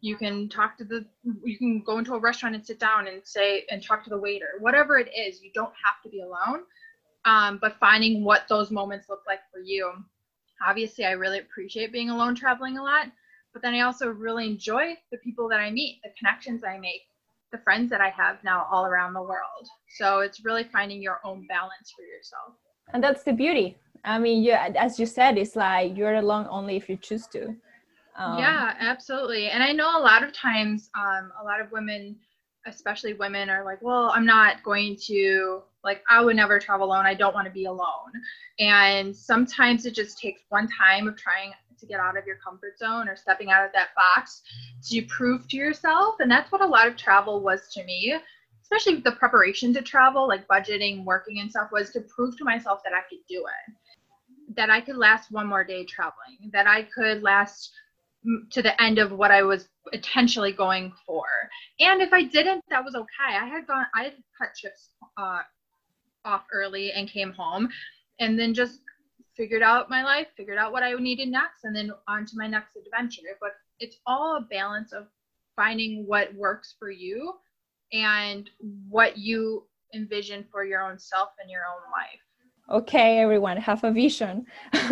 You 0.00 0.16
can 0.16 0.48
talk 0.48 0.76
to 0.78 0.84
the, 0.84 1.04
you 1.44 1.58
can 1.58 1.82
go 1.84 1.98
into 1.98 2.14
a 2.14 2.18
restaurant 2.18 2.54
and 2.54 2.64
sit 2.64 2.80
down 2.80 3.06
and 3.06 3.20
say, 3.24 3.64
and 3.70 3.82
talk 3.82 4.02
to 4.04 4.10
the 4.10 4.18
waiter. 4.18 4.54
Whatever 4.60 4.98
it 4.98 5.08
is, 5.16 5.42
you 5.42 5.50
don't 5.54 5.72
have 5.84 6.02
to 6.02 6.08
be 6.08 6.22
alone. 6.22 6.62
Um, 7.24 7.58
but 7.60 7.76
finding 7.78 8.24
what 8.24 8.46
those 8.48 8.70
moments 8.72 9.08
look 9.08 9.22
like 9.26 9.40
for 9.52 9.60
you. 9.60 9.92
Obviously, 10.66 11.04
I 11.04 11.12
really 11.12 11.38
appreciate 11.38 11.92
being 11.92 12.10
alone 12.10 12.34
traveling 12.34 12.78
a 12.78 12.82
lot, 12.82 13.06
but 13.52 13.62
then 13.62 13.74
I 13.74 13.80
also 13.80 14.08
really 14.08 14.46
enjoy 14.46 14.96
the 15.10 15.18
people 15.18 15.48
that 15.48 15.60
I 15.60 15.70
meet, 15.70 16.00
the 16.02 16.10
connections 16.18 16.62
I 16.64 16.78
make, 16.78 17.02
the 17.52 17.58
friends 17.58 17.90
that 17.90 18.00
I 18.00 18.08
have 18.08 18.42
now 18.42 18.66
all 18.70 18.86
around 18.86 19.12
the 19.12 19.22
world. 19.22 19.68
So 19.98 20.20
it's 20.20 20.44
really 20.44 20.64
finding 20.64 21.02
your 21.02 21.20
own 21.24 21.46
balance 21.46 21.92
for 21.94 22.02
yourself. 22.02 22.54
And 22.92 23.04
that's 23.04 23.22
the 23.22 23.32
beauty. 23.32 23.76
I 24.04 24.18
mean, 24.18 24.42
yeah, 24.42 24.70
as 24.76 24.98
you 24.98 25.06
said, 25.06 25.38
it's 25.38 25.54
like 25.54 25.96
you're 25.96 26.14
alone 26.14 26.46
only 26.50 26.76
if 26.76 26.88
you 26.88 26.96
choose 26.96 27.26
to. 27.28 27.54
Um, 28.16 28.38
yeah, 28.38 28.74
absolutely. 28.80 29.48
And 29.48 29.62
I 29.62 29.72
know 29.72 29.98
a 29.98 30.00
lot 30.00 30.22
of 30.22 30.32
times, 30.32 30.90
um, 30.98 31.30
a 31.40 31.44
lot 31.44 31.60
of 31.60 31.70
women, 31.70 32.16
especially 32.66 33.14
women, 33.14 33.48
are 33.48 33.64
like, 33.64 33.80
well, 33.80 34.10
I'm 34.14 34.26
not 34.26 34.62
going 34.62 34.96
to, 35.06 35.62
like, 35.84 36.02
I 36.10 36.22
would 36.22 36.36
never 36.36 36.58
travel 36.58 36.86
alone. 36.86 37.06
I 37.06 37.14
don't 37.14 37.34
want 37.34 37.46
to 37.46 37.52
be 37.52 37.66
alone. 37.66 38.12
And 38.58 39.14
sometimes 39.14 39.86
it 39.86 39.94
just 39.94 40.18
takes 40.18 40.42
one 40.48 40.68
time 40.68 41.08
of 41.08 41.16
trying 41.16 41.52
to 41.82 41.86
get 41.86 42.00
out 42.00 42.16
of 42.16 42.26
your 42.26 42.36
comfort 42.36 42.78
zone 42.78 43.08
or 43.08 43.16
stepping 43.16 43.50
out 43.50 43.66
of 43.66 43.72
that 43.72 43.88
box 43.94 44.42
to 44.88 45.02
prove 45.02 45.46
to 45.48 45.56
yourself. 45.56 46.14
And 46.20 46.30
that's 46.30 46.50
what 46.50 46.62
a 46.62 46.66
lot 46.66 46.88
of 46.88 46.96
travel 46.96 47.42
was 47.42 47.68
to 47.74 47.84
me, 47.84 48.16
especially 48.62 49.00
the 49.00 49.12
preparation 49.12 49.74
to 49.74 49.82
travel, 49.82 50.26
like 50.26 50.48
budgeting, 50.48 51.04
working 51.04 51.40
and 51.40 51.50
stuff, 51.50 51.70
was 51.70 51.90
to 51.90 52.00
prove 52.02 52.38
to 52.38 52.44
myself 52.44 52.80
that 52.84 52.94
I 52.94 53.02
could 53.10 53.18
do 53.28 53.44
it, 53.44 54.54
that 54.56 54.70
I 54.70 54.80
could 54.80 54.96
last 54.96 55.30
one 55.30 55.46
more 55.46 55.64
day 55.64 55.84
traveling, 55.84 56.50
that 56.52 56.66
I 56.66 56.84
could 56.84 57.22
last 57.22 57.72
to 58.52 58.62
the 58.62 58.80
end 58.80 58.98
of 58.98 59.10
what 59.10 59.32
I 59.32 59.42
was 59.42 59.68
potentially 59.90 60.52
going 60.52 60.92
for. 61.04 61.24
And 61.80 62.00
if 62.00 62.12
I 62.12 62.22
didn't, 62.22 62.64
that 62.70 62.84
was 62.84 62.94
okay. 62.94 63.36
I 63.36 63.46
had 63.46 63.66
gone, 63.66 63.86
I 63.96 64.04
had 64.04 64.14
cut 64.40 64.50
trips 64.56 64.90
uh, 65.16 65.40
off 66.24 66.44
early 66.52 66.92
and 66.92 67.08
came 67.08 67.32
home 67.32 67.68
and 68.20 68.38
then 68.38 68.54
just 68.54 68.80
figured 69.36 69.62
out 69.62 69.90
my 69.90 70.02
life, 70.02 70.28
figured 70.36 70.58
out 70.58 70.72
what 70.72 70.82
I 70.82 70.92
needed 70.94 71.28
next, 71.28 71.64
and 71.64 71.74
then 71.74 71.92
on 72.08 72.26
to 72.26 72.32
my 72.36 72.46
next 72.46 72.76
adventure. 72.76 73.22
But 73.40 73.52
it's 73.78 73.96
all 74.06 74.36
a 74.36 74.40
balance 74.40 74.92
of 74.92 75.06
finding 75.56 76.06
what 76.06 76.34
works 76.34 76.74
for 76.78 76.90
you 76.90 77.34
and 77.92 78.48
what 78.88 79.18
you 79.18 79.64
envision 79.94 80.44
for 80.50 80.64
your 80.64 80.82
own 80.82 80.98
self 80.98 81.30
and 81.40 81.50
your 81.50 81.62
own 81.62 81.90
life. 81.92 82.82
Okay, 82.82 83.18
everyone, 83.18 83.56
have 83.56 83.84
a 83.84 83.92
vision 83.92 84.46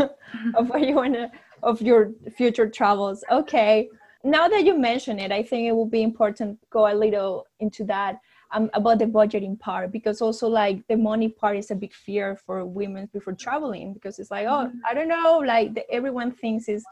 of 0.54 0.68
what 0.68 0.82
you 0.82 0.96
want 0.96 1.14
to 1.14 1.30
of 1.62 1.80
your 1.82 2.12
future 2.36 2.68
travels. 2.68 3.24
Okay. 3.30 3.88
Now 4.24 4.48
that 4.48 4.64
you 4.64 4.78
mention 4.78 5.18
it, 5.18 5.32
I 5.32 5.42
think 5.42 5.66
it 5.66 5.72
will 5.72 5.86
be 5.86 6.02
important 6.02 6.60
to 6.60 6.66
go 6.70 6.92
a 6.92 6.94
little 6.94 7.46
into 7.60 7.84
that 7.84 8.20
um, 8.52 8.70
about 8.74 8.98
the 8.98 9.06
budgeting 9.06 9.58
part 9.58 9.92
because 9.92 10.20
also 10.20 10.48
like 10.48 10.86
the 10.88 10.96
money 10.96 11.28
part 11.28 11.56
is 11.56 11.70
a 11.70 11.74
big 11.74 11.94
fear 11.94 12.36
for 12.44 12.64
women 12.64 13.08
before 13.12 13.32
traveling 13.32 13.92
because 13.92 14.18
it's 14.18 14.30
like 14.30 14.46
oh 14.48 14.70
i 14.88 14.94
don't 14.94 15.08
know 15.08 15.38
like 15.44 15.74
the, 15.74 15.88
everyone 15.90 16.32
thinks 16.32 16.68
is 16.68 16.84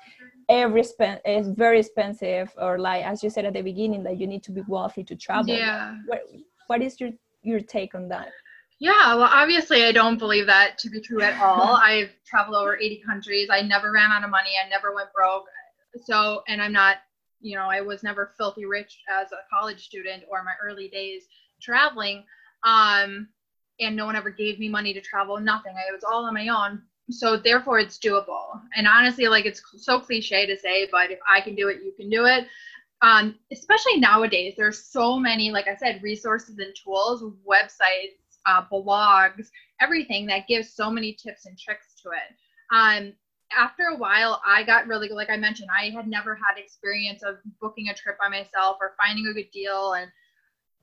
every 0.48 0.82
spend 0.82 1.20
is 1.24 1.48
very 1.48 1.80
expensive 1.80 2.52
or 2.58 2.78
like 2.78 3.04
as 3.04 3.22
you 3.22 3.30
said 3.30 3.44
at 3.44 3.52
the 3.52 3.62
beginning 3.62 4.02
that 4.02 4.18
you 4.18 4.26
need 4.26 4.42
to 4.42 4.52
be 4.52 4.62
wealthy 4.66 5.04
to 5.04 5.14
travel. 5.14 5.54
Yeah. 5.54 5.96
What, 6.06 6.22
what 6.68 6.82
is 6.82 7.00
your 7.00 7.10
your 7.42 7.60
take 7.60 7.94
on 7.94 8.08
that? 8.08 8.28
Yeah 8.78 9.14
well 9.16 9.28
obviously 9.30 9.84
i 9.84 9.92
don't 9.92 10.18
believe 10.18 10.46
that 10.46 10.78
to 10.78 10.90
be 10.90 11.00
true 11.00 11.22
at 11.22 11.40
all. 11.40 11.76
I've 11.82 12.10
traveled 12.24 12.56
over 12.56 12.76
80 12.78 13.02
countries. 13.04 13.48
I 13.50 13.62
never 13.62 13.92
ran 13.92 14.10
out 14.10 14.24
of 14.24 14.30
money. 14.30 14.52
I 14.64 14.68
never 14.68 14.94
went 14.94 15.12
broke. 15.12 15.46
So 16.04 16.42
and 16.48 16.62
i'm 16.62 16.72
not 16.72 16.98
you 17.40 17.56
know 17.56 17.68
i 17.70 17.80
was 17.80 18.02
never 18.02 18.32
filthy 18.36 18.64
rich 18.64 19.00
as 19.08 19.32
a 19.32 19.36
college 19.52 19.84
student 19.84 20.24
or 20.30 20.42
my 20.42 20.52
early 20.62 20.88
days 20.88 21.26
traveling 21.60 22.24
um 22.64 23.28
and 23.80 23.94
no 23.94 24.06
one 24.06 24.16
ever 24.16 24.30
gave 24.30 24.58
me 24.58 24.68
money 24.68 24.92
to 24.92 25.00
travel 25.00 25.38
nothing. 25.38 25.72
I 25.76 25.92
was 25.92 26.02
all 26.02 26.24
on 26.24 26.34
my 26.34 26.48
own. 26.48 26.82
So 27.10 27.36
therefore 27.36 27.78
it's 27.78 27.98
doable. 27.98 28.60
And 28.74 28.86
honestly 28.86 29.28
like 29.28 29.46
it's 29.46 29.62
so 29.76 30.00
cliche 30.00 30.46
to 30.46 30.56
say 30.56 30.88
but 30.90 31.10
if 31.10 31.18
i 31.28 31.40
can 31.40 31.54
do 31.54 31.68
it 31.68 31.82
you 31.84 31.92
can 31.96 32.10
do 32.10 32.26
it. 32.26 32.46
Um, 33.00 33.36
especially 33.52 33.98
nowadays 33.98 34.54
there's 34.56 34.82
so 34.84 35.18
many 35.18 35.52
like 35.52 35.68
i 35.68 35.76
said 35.76 36.02
resources 36.02 36.58
and 36.58 36.74
tools 36.74 37.22
websites 37.48 38.18
uh, 38.46 38.62
blogs 38.72 39.46
everything 39.80 40.26
that 40.26 40.48
gives 40.48 40.72
so 40.72 40.90
many 40.90 41.12
tips 41.12 41.46
and 41.46 41.56
tricks 41.56 41.94
to 42.02 42.10
it. 42.10 42.34
Um, 42.74 43.12
after 43.56 43.84
a 43.84 43.96
while 43.96 44.42
i 44.46 44.62
got 44.62 44.86
really 44.86 45.08
like 45.08 45.30
i 45.30 45.36
mentioned 45.36 45.68
i 45.76 45.90
had 45.90 46.06
never 46.06 46.34
had 46.34 46.58
experience 46.58 47.22
of 47.22 47.36
booking 47.60 47.88
a 47.88 47.94
trip 47.94 48.18
by 48.18 48.28
myself 48.28 48.76
or 48.80 48.94
finding 49.02 49.26
a 49.26 49.32
good 49.32 49.50
deal 49.52 49.94
and 49.94 50.10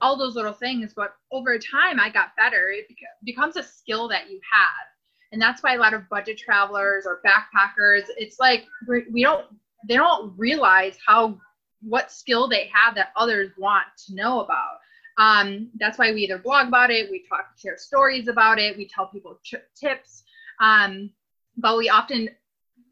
all 0.01 0.17
those 0.17 0.35
little 0.35 0.53
things 0.53 0.93
but 0.95 1.15
over 1.31 1.57
time 1.57 1.99
i 1.99 2.09
got 2.09 2.35
better. 2.37 2.69
It 2.69 2.87
becomes 3.23 3.55
a 3.55 3.63
skill 3.63 4.07
that 4.09 4.29
you 4.29 4.39
have. 4.51 4.87
And 5.31 5.41
that's 5.41 5.63
why 5.63 5.75
a 5.75 5.79
lot 5.79 5.93
of 5.93 6.07
budget 6.09 6.37
travelers 6.37 7.05
or 7.05 7.21
backpackers 7.25 8.03
it's 8.17 8.39
like 8.39 8.65
we 8.87 9.23
don't 9.23 9.47
they 9.87 9.95
don't 9.95 10.33
realize 10.37 10.97
how 11.05 11.39
what 11.81 12.11
skill 12.11 12.47
they 12.47 12.69
have 12.73 12.95
that 12.95 13.11
others 13.15 13.51
want 13.57 13.85
to 14.07 14.15
know 14.15 14.41
about. 14.41 14.77
Um, 15.17 15.69
that's 15.79 15.97
why 15.97 16.11
we 16.11 16.23
either 16.23 16.37
blog 16.37 16.67
about 16.67 16.91
it 16.91 17.09
we 17.09 17.25
talk 17.27 17.57
share 17.57 17.77
stories 17.77 18.27
about 18.27 18.59
it 18.59 18.77
we 18.77 18.87
tell 18.87 19.07
people 19.07 19.39
t- 19.43 19.57
tips. 19.75 20.23
Um, 20.59 21.11
but 21.57 21.77
we 21.77 21.89
often 21.89 22.29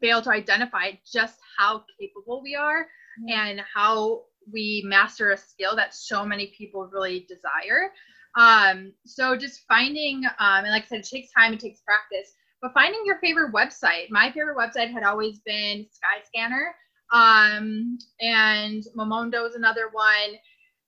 fail 0.00 0.22
to 0.22 0.30
identify 0.30 0.92
just 1.10 1.38
how 1.58 1.84
capable 1.98 2.42
we 2.42 2.54
are 2.54 2.82
mm-hmm. 3.20 3.30
and 3.30 3.60
how 3.72 4.24
we 4.52 4.82
master 4.86 5.32
a 5.32 5.36
skill 5.36 5.76
that 5.76 5.94
so 5.94 6.24
many 6.24 6.52
people 6.56 6.88
really 6.92 7.26
desire 7.28 7.90
um, 8.36 8.92
so 9.06 9.36
just 9.36 9.62
finding, 9.68 10.24
um, 10.38 10.64
and 10.64 10.70
like 10.70 10.84
I 10.84 10.86
said, 10.86 11.00
it 11.00 11.08
takes 11.08 11.32
time, 11.32 11.52
it 11.52 11.60
takes 11.60 11.80
practice, 11.80 12.34
but 12.60 12.72
finding 12.74 13.02
your 13.04 13.18
favorite 13.20 13.52
website. 13.52 14.10
My 14.10 14.32
favorite 14.32 14.56
website 14.56 14.90
had 14.90 15.04
always 15.04 15.38
been 15.40 15.86
Skyscanner, 15.86 16.72
um, 17.12 17.98
and 18.20 18.82
Momondo 18.96 19.46
is 19.48 19.54
another 19.54 19.88
one. 19.92 20.38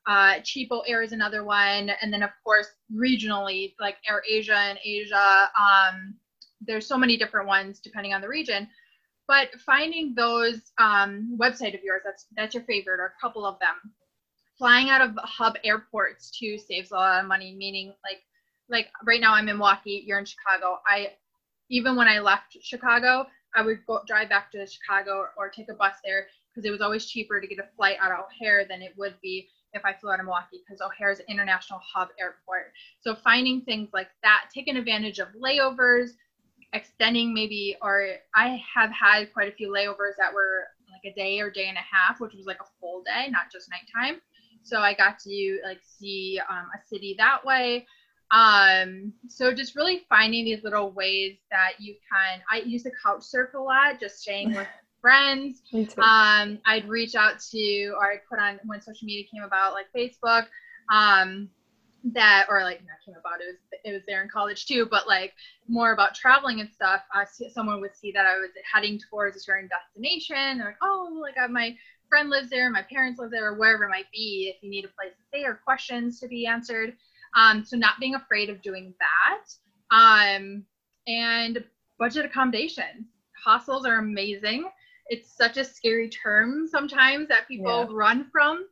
Uh, 0.08 0.40
CheapOair 0.40 1.04
is 1.04 1.12
another 1.12 1.44
one, 1.44 1.90
and 2.00 2.12
then 2.12 2.22
of 2.22 2.30
course 2.44 2.68
regionally, 2.92 3.74
like 3.80 3.96
Air 4.08 4.22
Asia 4.28 4.56
and 4.56 4.78
Asia. 4.84 5.50
Um, 5.60 6.14
there's 6.60 6.86
so 6.86 6.96
many 6.96 7.16
different 7.16 7.46
ones 7.46 7.80
depending 7.80 8.14
on 8.14 8.20
the 8.20 8.28
region. 8.28 8.68
But 9.28 9.48
finding 9.60 10.14
those 10.14 10.72
um, 10.78 11.36
website 11.40 11.74
of 11.74 11.82
yours 11.82 12.02
that's 12.04 12.26
that's 12.36 12.54
your 12.54 12.62
favorite, 12.64 13.00
or 13.00 13.06
a 13.06 13.20
couple 13.20 13.44
of 13.44 13.58
them, 13.58 13.92
flying 14.58 14.90
out 14.90 15.02
of 15.02 15.16
hub 15.22 15.54
airports 15.64 16.30
too 16.30 16.58
saves 16.58 16.90
a 16.90 16.94
lot 16.94 17.20
of 17.20 17.26
money 17.26 17.54
meaning 17.56 17.92
like 18.04 18.22
like 18.68 18.88
right 19.04 19.20
now 19.20 19.34
i'm 19.34 19.48
in 19.48 19.58
milwaukee 19.58 20.02
you're 20.06 20.18
in 20.18 20.24
chicago. 20.24 20.78
I 20.86 21.12
even 21.68 21.96
when 21.96 22.08
i 22.08 22.18
left 22.18 22.56
chicago 22.62 23.26
i 23.54 23.62
would 23.62 23.84
go 23.86 24.00
drive 24.06 24.28
back 24.28 24.50
to 24.52 24.66
chicago 24.66 25.26
or, 25.36 25.50
take 25.50 25.68
a 25.68 25.74
bus 25.74 25.96
there 26.04 26.26
because 26.50 26.66
it 26.66 26.70
was 26.70 26.80
always 26.80 27.06
cheaper 27.06 27.40
to 27.40 27.46
get 27.46 27.58
a 27.58 27.68
flight 27.76 27.96
out 28.00 28.12
of 28.12 28.24
o'hare 28.26 28.64
than 28.68 28.82
it 28.82 28.92
would 28.96 29.14
be 29.22 29.48
if 29.72 29.84
i 29.84 29.92
flew 29.92 30.10
out 30.10 30.20
of 30.20 30.26
milwaukee 30.26 30.62
because 30.66 30.80
o'hare 30.80 31.10
is 31.10 31.18
an 31.20 31.26
international 31.28 31.80
hub 31.94 32.08
airport. 32.18 32.72
So 33.00 33.14
finding 33.14 33.60
things 33.62 33.90
like 33.92 34.08
that 34.22 34.44
taking 34.54 34.76
advantage 34.76 35.18
of 35.18 35.28
layovers 35.40 36.10
extending 36.76 37.34
maybe 37.34 37.76
or 37.82 38.10
i 38.34 38.62
have 38.74 38.90
had 38.90 39.32
quite 39.32 39.48
a 39.52 39.56
few 39.56 39.68
layovers 39.68 40.14
that 40.18 40.32
were 40.32 40.64
like 40.90 41.12
a 41.12 41.14
day 41.18 41.40
or 41.40 41.50
day 41.50 41.66
and 41.66 41.76
a 41.76 41.80
half 41.80 42.20
which 42.20 42.34
was 42.34 42.46
like 42.46 42.60
a 42.60 42.80
full 42.80 43.02
day 43.02 43.28
not 43.30 43.50
just 43.52 43.68
nighttime 43.70 44.20
so 44.66 44.80
I 44.80 44.94
got 44.94 45.18
to 45.20 45.60
like 45.64 45.80
see 45.82 46.40
um, 46.50 46.66
a 46.74 46.86
city 46.86 47.14
that 47.18 47.44
way. 47.44 47.86
Um, 48.32 49.12
so 49.28 49.54
just 49.54 49.76
really 49.76 50.02
finding 50.08 50.44
these 50.44 50.64
little 50.64 50.90
ways 50.90 51.36
that 51.52 51.74
you 51.78 51.94
can. 52.10 52.40
I 52.50 52.66
use 52.66 52.82
the 52.82 52.90
couch 53.04 53.22
surf 53.22 53.50
a 53.54 53.58
lot, 53.58 54.00
just 54.00 54.18
staying 54.18 54.54
with 54.54 54.66
friends. 55.00 55.62
Um, 55.98 56.58
I'd 56.66 56.88
reach 56.88 57.14
out 57.14 57.38
to, 57.52 57.94
or 57.96 58.12
I'd 58.12 58.26
put 58.28 58.40
on 58.40 58.58
when 58.66 58.80
social 58.82 59.06
media 59.06 59.24
came 59.32 59.44
about, 59.44 59.72
like 59.72 59.86
Facebook. 59.96 60.46
Um, 60.92 61.48
that 62.12 62.46
or 62.48 62.62
like 62.62 62.80
not 62.80 62.98
came 63.04 63.14
about 63.18 63.40
it 63.40 63.46
was 63.46 63.80
it 63.84 63.92
was 63.92 64.02
there 64.06 64.22
in 64.22 64.28
college 64.28 64.66
too 64.66 64.86
but 64.90 65.08
like 65.08 65.32
more 65.66 65.92
about 65.92 66.14
traveling 66.14 66.60
and 66.60 66.70
stuff 66.70 67.00
uh, 67.14 67.24
someone 67.52 67.80
would 67.80 67.96
see 67.96 68.12
that 68.12 68.26
i 68.26 68.38
was 68.38 68.50
heading 68.72 69.00
towards 69.10 69.36
a 69.36 69.40
certain 69.40 69.68
destination 69.68 70.58
they're 70.58 70.68
like 70.68 70.76
oh 70.82 71.18
like 71.20 71.36
i 71.36 71.42
have 71.42 71.50
my 71.50 71.74
friend 72.08 72.30
lives 72.30 72.50
there, 72.50 72.70
my 72.70 72.82
parents 72.82 73.18
live 73.18 73.30
there, 73.30 73.48
or 73.48 73.58
wherever 73.58 73.84
it 73.84 73.90
might 73.90 74.10
be, 74.12 74.52
if 74.54 74.62
you 74.62 74.70
need 74.70 74.84
a 74.84 74.88
place 74.88 75.12
to 75.16 75.24
stay 75.28 75.44
or 75.44 75.60
questions 75.64 76.20
to 76.20 76.28
be 76.28 76.46
answered. 76.46 76.96
Um, 77.36 77.64
so 77.64 77.76
not 77.76 78.00
being 78.00 78.14
afraid 78.14 78.50
of 78.50 78.62
doing 78.62 78.94
that. 79.00 79.96
Um, 79.96 80.64
and 81.06 81.62
budget 81.98 82.24
accommodations. 82.24 83.06
Hostels 83.44 83.86
are 83.86 83.98
amazing. 83.98 84.68
It's 85.08 85.36
such 85.36 85.56
a 85.56 85.64
scary 85.64 86.08
term 86.08 86.66
sometimes 86.68 87.28
that 87.28 87.46
people 87.46 87.80
yeah. 87.80 87.86
run 87.90 88.28
from, 88.32 88.66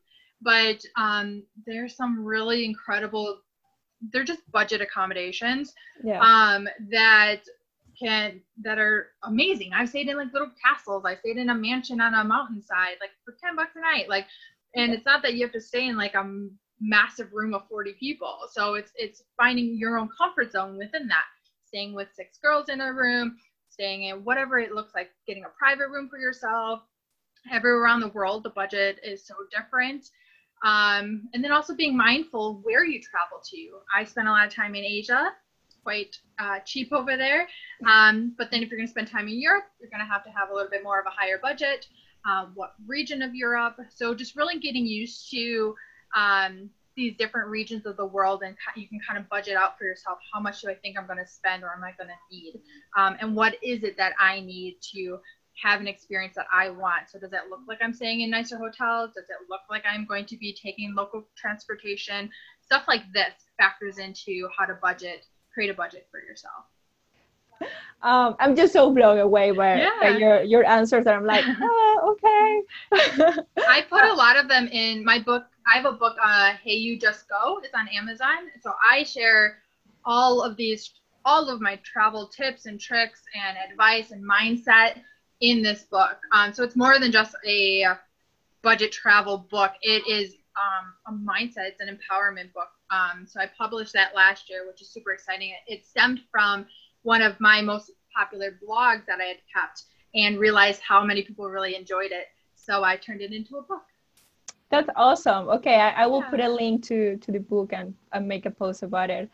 but 0.45 0.85
um, 0.97 1.43
there's 1.67 1.97
some 1.97 2.25
really 2.25 2.65
incredible. 2.65 3.41
They're 4.13 4.25
just 4.25 4.41
budget 4.53 4.83
accommodations 4.83 5.73
yeah. 6.05 6.21
um, 6.21 6.69
that 6.91 7.41
can 7.99 8.41
that 8.63 8.79
are 8.79 9.09
amazing. 9.23 9.73
I've 9.73 9.89
stayed 9.89 10.09
in 10.09 10.17
like 10.17 10.33
little 10.33 10.51
castles. 10.63 11.05
I 11.07 11.17
stayed 11.17 11.39
in 11.39 11.51
a 11.51 11.55
mansion 11.55 12.01
on 12.01 12.15
a 12.15 12.25
mountainside, 12.25 12.97
like 13.01 13.11
for 13.25 13.35
ten 13.43 13.57
bucks 13.57 13.73
a 13.77 13.81
night. 13.81 14.09
Like, 14.09 14.27
and 14.75 14.93
it's 14.93 15.07
not 15.07 15.23
that 15.23 15.35
you 15.35 15.43
have 15.43 15.53
to 15.53 15.61
stay 15.61 15.89
in 15.89 15.97
like 15.97 16.15
a 16.15 16.49
massive 16.81 17.33
room 17.33 17.55
of 17.55 17.63
40 17.69 17.95
people. 17.99 18.37
So 18.51 18.75
it's 18.75 18.93
it's 18.97 19.23
finding 19.37 19.77
your 19.77 19.99
own 19.99 20.09
comfort 20.19 20.53
zone 20.53 20.77
within 20.77 21.09
that. 21.09 21.25
Staying 21.67 21.95
with 21.95 22.09
six 22.15 22.39
girls 22.39 22.69
in 22.69 22.81
a 22.81 22.93
room, 22.93 23.37
staying 23.69 24.05
in 24.05 24.25
whatever 24.25 24.59
it 24.59 24.73
looks 24.73 24.95
like, 24.95 25.11
getting 25.27 25.45
a 25.45 25.59
private 25.59 25.89
room 25.89 26.09
for 26.09 26.19
yourself. 26.19 26.81
Everywhere 27.53 27.83
around 27.83 28.01
the 28.01 28.09
world, 28.09 28.43
the 28.43 28.51
budget 28.51 28.99
is 29.03 29.27
so 29.27 29.35
different. 29.55 30.07
Um, 30.65 31.29
and 31.35 31.45
then 31.45 31.53
also 31.53 31.75
being 31.75 31.97
mindful 31.97 32.61
where 32.63 32.85
you 32.85 33.01
travel 33.01 33.39
to. 33.51 33.79
I 33.95 34.05
spent 34.05 34.27
a 34.27 34.31
lot 34.31 34.47
of 34.47 34.53
time 34.53 34.75
in 34.75 34.85
Asia 34.85 35.33
quite 35.85 36.17
uh, 36.39 36.59
cheap 36.65 36.93
over 36.93 37.17
there. 37.17 37.47
Um, 37.87 38.35
but 38.39 38.51
then 38.51 38.63
if 38.63 38.71
you're 38.71 38.79
going 38.79 38.89
to 38.89 38.91
spend 38.91 39.09
time 39.09 39.29
in 39.29 39.39
Europe, 39.41 39.65
you're 39.79 39.91
going 39.91 40.01
to 40.01 40.11
have 40.11 40.25
to 40.25 40.31
have 40.31 40.49
a 40.51 40.55
little 40.55 40.71
bit 40.71 40.83
more 40.83 40.99
of 40.99 41.07
a 41.07 41.11
higher 41.11 41.39
budget. 41.41 41.87
Uh, 42.29 42.47
what 42.55 42.75
region 42.87 43.21
of 43.21 43.35
Europe? 43.35 43.79
So 43.95 44.15
just 44.15 44.35
really 44.35 44.59
getting 44.59 44.87
used 44.87 45.31
to 45.31 45.75
um, 46.17 46.71
these 46.97 47.15
different 47.19 47.49
regions 47.49 47.85
of 47.87 47.97
the 47.97 48.07
world, 48.07 48.43
and 48.45 48.57
you 48.77 48.89
can 48.89 49.01
kind 49.07 49.19
of 49.19 49.29
budget 49.29 49.57
out 49.57 49.77
for 49.77 49.85
yourself. 49.85 50.19
How 50.33 50.41
much 50.41 50.63
do 50.63 50.71
I 50.71 50.75
think 50.75 50.97
I'm 50.99 51.07
going 51.07 51.19
to 51.19 51.27
spend, 51.27 51.65
or 51.65 51.73
am 51.75 51.85
I 51.85 51.93
going 51.99 52.09
to 52.09 52.35
need? 52.35 52.61
Um, 52.97 53.17
and 53.21 53.37
what 53.37 53.57
is 53.63 53.83
it 53.83 53.97
that 53.99 54.13
I 54.19 54.41
need 54.41 54.79
to 54.95 55.19
have 55.63 55.81
an 55.81 55.87
experience 55.87 56.35
that 56.37 56.47
I 56.53 56.71
want. 56.71 57.11
So 57.11 57.19
does 57.19 57.33
it 57.33 57.41
look 57.49 57.61
like 57.69 57.79
I'm 57.81 57.95
staying 57.95 58.23
in 58.23 58.31
nicer 58.31 58.59
hotels? 58.59 59.13
Does 59.15 59.25
it 59.25 59.49
look 59.49 59.61
like 59.71 59.85
I'm 59.89 60.05
going 60.05 60.27
to 60.27 60.37
be 60.37 60.57
taking 60.61 60.95
local 60.95 61.25
transportation? 61.37 62.31
Stuff 62.61 62.85
like 62.89 63.03
this 63.13 63.33
factors 63.59 63.99
into 63.99 64.49
how 64.57 64.67
to 64.67 64.75
budget 64.83 65.27
create 65.55 65.71
a 65.71 65.75
budget 65.75 66.09
for 66.11 66.21
yourself? 66.21 66.65
Um, 68.03 68.37
I'm 68.41 68.55
just 68.57 68.73
so 68.73 68.93
blown 68.93 69.19
away 69.19 69.53
by, 69.53 69.77
yeah. 69.77 69.91
by 70.01 70.09
your 70.19 70.43
your 70.43 70.67
answers. 70.67 71.05
that 71.05 71.15
I'm 71.15 71.25
like, 71.25 71.45
oh, 71.63 72.17
okay. 72.93 73.43
I 73.67 73.83
put 73.89 74.05
a 74.05 74.13
lot 74.25 74.37
of 74.37 74.49
them 74.49 74.67
in 74.69 75.05
my 75.05 75.21
book. 75.21 75.45
I 75.73 75.79
have 75.79 75.87
a 75.87 75.93
book, 75.93 76.17
uh, 76.23 76.53
Hey 76.63 76.75
You 76.75 76.99
Just 76.99 77.29
Go. 77.29 77.61
It's 77.63 77.73
on 77.73 77.89
Amazon. 77.89 78.51
So 78.61 78.73
I 78.91 79.05
share 79.05 79.59
all 80.05 80.43
of 80.43 80.57
these, 80.57 80.93
all 81.25 81.49
of 81.49 81.63
my 81.63 81.81
travel 81.85 82.29
tips 82.29 82.67
and 82.67 82.79
tricks 82.79 83.23
and 83.35 83.57
advice 83.71 84.11
and 84.11 84.23
mindset 84.23 85.01
in 85.51 85.63
this 85.63 85.83
book. 85.85 86.19
Um, 86.33 86.53
so 86.53 86.63
it's 86.63 86.77
more 86.77 86.99
than 86.99 87.13
just 87.13 87.35
a 87.47 87.85
budget 88.63 88.93
travel 88.93 89.47
book. 89.51 89.73
It 89.83 90.07
is 90.09 90.35
um, 90.57 90.95
a 91.07 91.13
mindset. 91.13 91.69
It's 91.69 91.81
an 91.81 91.89
empowerment 91.89 92.53
book 92.53 92.69
um, 92.91 93.27
so 93.27 93.41
I 93.41 93.51
published 93.59 93.93
that 93.95 94.15
last 94.15 94.49
year, 94.49 94.67
which 94.67 94.81
is 94.81 94.89
super 94.89 95.13
exciting. 95.13 95.51
It, 95.51 95.73
it 95.73 95.87
stemmed 95.87 96.21
from 96.31 96.67
one 97.03 97.23
of 97.23 97.39
my 97.41 97.61
most 97.61 97.91
popular 98.17 98.59
blogs 98.67 99.05
that 99.07 99.21
I 99.21 99.25
had 99.25 99.39
kept 99.53 99.85
and 100.15 100.39
realized 100.39 100.81
how 100.81 101.05
many 101.05 101.23
people 101.23 101.49
really 101.49 101.75
enjoyed 101.75 102.13
it. 102.13 102.27
So 102.55 102.85
I 102.85 102.97
turned 102.97 103.21
it 103.21 103.33
into 103.33 103.57
a 103.57 103.63
book. 103.63 103.83
That's 104.71 104.89
awesome. 104.97 105.49
Okay, 105.49 105.75
I, 105.75 106.05
I 106.05 106.07
will 106.07 106.21
yeah. 106.21 106.31
put 106.31 106.41
a 106.41 106.49
link 106.49 106.85
to 106.87 107.17
to 107.19 107.33
the 107.33 107.39
book 107.39 107.73
and, 107.73 107.95
and 108.13 108.27
make 108.27 108.47
a 108.47 108.51
post 108.51 108.83
about 108.83 109.11
it. 109.11 109.31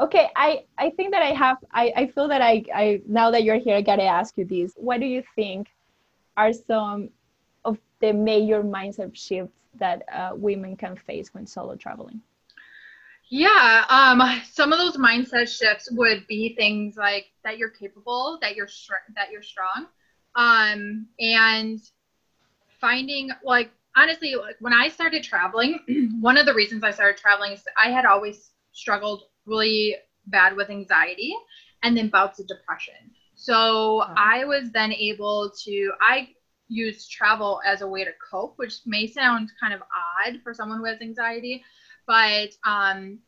Okay, 0.00 0.28
I 0.36 0.64
I 0.78 0.90
think 0.90 1.10
that 1.12 1.22
I 1.22 1.32
have 1.32 1.58
I, 1.72 1.92
I 1.96 2.06
feel 2.06 2.28
that 2.28 2.40
I 2.40 2.64
I 2.74 3.02
now 3.06 3.30
that 3.30 3.42
you're 3.42 3.58
here 3.58 3.76
I 3.76 3.82
gotta 3.82 4.04
ask 4.04 4.36
you 4.36 4.44
this. 4.44 4.72
What 4.76 5.00
do 5.00 5.06
you 5.06 5.22
think 5.34 5.68
are 6.36 6.52
some 6.52 7.10
of 7.64 7.78
the 8.00 8.12
major 8.12 8.62
mindset 8.62 9.16
shifts 9.16 9.58
that 9.74 10.02
uh, 10.12 10.30
women 10.34 10.76
can 10.76 10.96
face 10.96 11.34
when 11.34 11.46
solo 11.46 11.74
traveling? 11.74 12.20
Yeah, 13.30 13.84
um, 13.90 14.22
some 14.50 14.72
of 14.72 14.78
those 14.78 14.96
mindset 14.96 15.48
shifts 15.48 15.90
would 15.92 16.26
be 16.28 16.54
things 16.54 16.96
like 16.96 17.26
that 17.44 17.58
you're 17.58 17.68
capable, 17.68 18.38
that 18.40 18.56
you're 18.56 18.68
str- 18.68 19.12
that 19.16 19.30
you're 19.30 19.42
strong, 19.42 19.86
um, 20.36 21.06
and 21.20 21.80
finding 22.80 23.30
like 23.44 23.70
honestly, 23.96 24.34
like 24.36 24.56
when 24.60 24.72
I 24.72 24.88
started 24.88 25.22
traveling, 25.22 26.18
one 26.20 26.38
of 26.38 26.46
the 26.46 26.54
reasons 26.54 26.84
I 26.84 26.92
started 26.92 27.20
traveling 27.20 27.52
is 27.52 27.62
I 27.76 27.90
had 27.90 28.06
always 28.06 28.52
struggled 28.72 29.24
really 29.48 29.96
bad 30.26 30.54
with 30.56 30.70
anxiety 30.70 31.34
and 31.82 31.96
then 31.96 32.08
bouts 32.08 32.38
of 32.38 32.46
depression. 32.46 32.94
So 33.34 34.04
I 34.16 34.44
was 34.44 34.70
then 34.72 34.92
able 34.92 35.50
to 35.64 35.92
I 36.00 36.28
use 36.68 37.08
travel 37.08 37.60
as 37.64 37.80
a 37.80 37.86
way 37.86 38.04
to 38.04 38.10
cope, 38.30 38.54
which 38.56 38.80
may 38.84 39.06
sound 39.06 39.50
kind 39.60 39.72
of 39.72 39.80
odd 39.80 40.40
for 40.42 40.52
someone 40.52 40.78
who 40.78 40.84
has 40.84 41.00
anxiety, 41.00 41.62
but 42.06 42.50
um, 42.64 43.18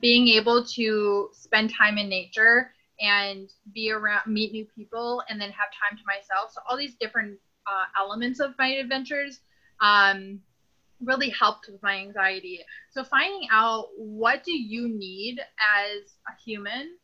being 0.00 0.28
able 0.28 0.64
to 0.64 1.28
spend 1.32 1.72
time 1.72 1.98
in 1.98 2.08
nature 2.08 2.72
and 3.00 3.50
be 3.72 3.90
around, 3.90 4.22
meet 4.26 4.52
new 4.52 4.66
people, 4.76 5.22
and 5.28 5.40
then 5.40 5.50
have 5.50 5.68
time 5.70 5.96
to 5.96 6.04
myself. 6.06 6.52
So 6.52 6.60
all 6.68 6.76
these 6.76 6.94
different 7.00 7.38
uh, 7.66 8.00
elements 8.00 8.40
of 8.40 8.54
my 8.58 8.68
adventures 8.68 9.40
um, 9.80 10.40
really 11.04 11.30
helped 11.30 11.68
with 11.70 11.82
my 11.82 11.96
anxiety. 11.98 12.60
So 12.90 13.04
finding 13.04 13.48
out 13.50 13.86
what 13.96 14.42
do 14.44 14.52
you 14.52 14.88
need 14.88 15.38
as 15.40 16.14
a 16.28 16.32
human, 16.44 16.96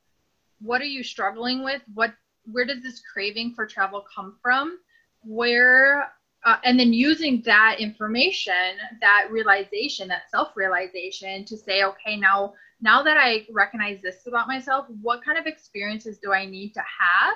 what 0.61 0.81
are 0.81 0.87
you 0.87 1.03
struggling 1.03 1.65
with, 1.65 1.83
what 1.95 2.13
where 2.51 2.65
does 2.65 2.83
this 2.83 3.03
craving 3.13 3.53
for 3.55 3.67
travel 3.67 4.05
come 4.15 4.39
from, 4.43 4.79
where 5.23 6.11
uh, 6.45 6.57
and 6.65 6.79
then 6.79 6.93
using 6.93 7.43
that 7.45 7.77
information 7.81 8.77
that 9.01 9.29
realization 9.31 10.09
that 10.09 10.31
self-realization 10.31 11.45
to 11.45 11.57
say 11.57 11.83
okay 11.83 12.17
now 12.17 12.53
now 12.81 13.03
that 13.03 13.17
i 13.17 13.45
recognize 13.51 14.01
this 14.03 14.27
about 14.27 14.47
myself 14.47 14.87
what 15.03 15.25
kind 15.25 15.37
of 15.37 15.47
experiences 15.47 16.19
do 16.23 16.33
i 16.33 16.47
need 16.47 16.73
to 16.73 16.81
have 16.81 17.35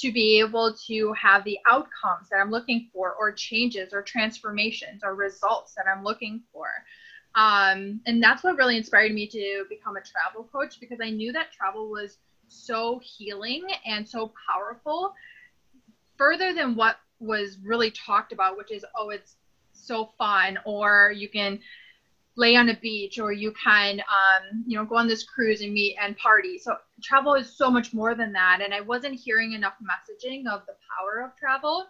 to 0.00 0.12
be 0.12 0.40
able 0.40 0.74
to 0.86 1.12
have 1.12 1.44
the 1.44 1.58
outcomes 1.70 2.28
that 2.30 2.38
i'm 2.40 2.50
looking 2.50 2.88
for 2.92 3.14
or 3.14 3.32
changes 3.32 3.92
or 3.92 4.02
transformations 4.02 5.02
or 5.04 5.14
results 5.14 5.74
that 5.74 5.86
i'm 5.86 6.04
looking 6.04 6.42
for. 6.52 6.66
Um, 7.36 8.00
and 8.06 8.20
that's 8.20 8.42
what 8.42 8.56
really 8.56 8.76
inspired 8.76 9.12
me 9.12 9.28
to 9.28 9.64
become 9.68 9.96
a 9.96 10.00
travel 10.00 10.48
coach 10.52 10.80
because 10.80 10.98
i 11.02 11.10
knew 11.10 11.32
that 11.32 11.52
travel 11.52 11.88
was 11.88 12.18
so 12.48 13.00
healing 13.04 13.62
and 13.86 14.08
so 14.08 14.32
powerful 14.50 15.14
further 16.20 16.52
than 16.52 16.76
what 16.76 16.96
was 17.20 17.58
really 17.64 17.90
talked 17.90 18.32
about, 18.32 18.56
which 18.56 18.70
is, 18.72 18.84
oh, 18.96 19.10
it's 19.10 19.36
so 19.72 20.10
fun, 20.18 20.58
or 20.64 21.12
you 21.16 21.28
can 21.28 21.58
lay 22.40 22.56
on 22.56 22.70
a 22.70 22.80
beach, 22.80 23.18
or 23.18 23.32
you 23.32 23.52
can, 23.52 24.00
um, 24.00 24.64
you 24.66 24.76
know, 24.76 24.84
go 24.84 24.96
on 24.96 25.06
this 25.06 25.24
cruise 25.24 25.60
and 25.60 25.74
meet 25.74 25.94
and 26.00 26.16
party. 26.16 26.56
So 26.58 26.74
travel 27.02 27.34
is 27.34 27.54
so 27.54 27.70
much 27.70 27.92
more 27.92 28.14
than 28.14 28.32
that. 28.32 28.60
And 28.62 28.72
I 28.72 28.80
wasn't 28.80 29.20
hearing 29.20 29.52
enough 29.52 29.74
messaging 29.82 30.46
of 30.46 30.64
the 30.66 30.74
power 30.88 31.22
of 31.22 31.36
travel, 31.36 31.86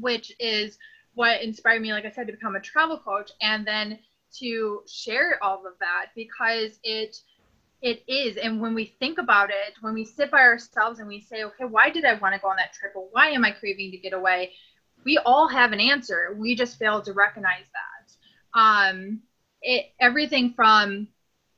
which 0.00 0.32
is 0.38 0.76
what 1.14 1.40
inspired 1.40 1.80
me, 1.80 1.94
like 1.94 2.04
I 2.04 2.10
said, 2.10 2.26
to 2.26 2.34
become 2.34 2.56
a 2.56 2.60
travel 2.60 2.98
coach 2.98 3.30
and 3.40 3.66
then 3.66 3.98
to 4.40 4.82
share 4.86 5.42
all 5.42 5.66
of 5.66 5.72
that 5.80 6.06
because 6.14 6.78
it 6.84 7.16
it 7.80 8.02
is. 8.08 8.36
And 8.36 8.60
when 8.60 8.74
we 8.74 8.94
think 8.98 9.18
about 9.18 9.50
it 9.50 9.74
when 9.80 9.94
we 9.94 10.04
sit 10.04 10.30
by 10.30 10.40
ourselves 10.40 10.98
and 10.98 11.08
we 11.08 11.20
say 11.20 11.44
okay 11.44 11.64
why 11.64 11.90
did 11.90 12.04
i 12.04 12.14
want 12.14 12.34
to 12.34 12.40
go 12.40 12.48
on 12.48 12.56
that 12.56 12.72
trip? 12.72 12.92
Or 12.96 13.08
why 13.12 13.28
am 13.28 13.44
i 13.44 13.50
craving 13.50 13.92
to 13.92 13.98
get 13.98 14.12
away? 14.12 14.52
we 15.04 15.18
all 15.18 15.48
have 15.48 15.72
an 15.72 15.80
answer. 15.80 16.34
We 16.38 16.54
just 16.54 16.78
fail 16.78 17.02
to 17.02 17.12
recognize 17.12 17.66
that. 17.78 18.60
Um 18.60 19.20
it 19.64 19.86
everything 20.00 20.52
from 20.54 21.08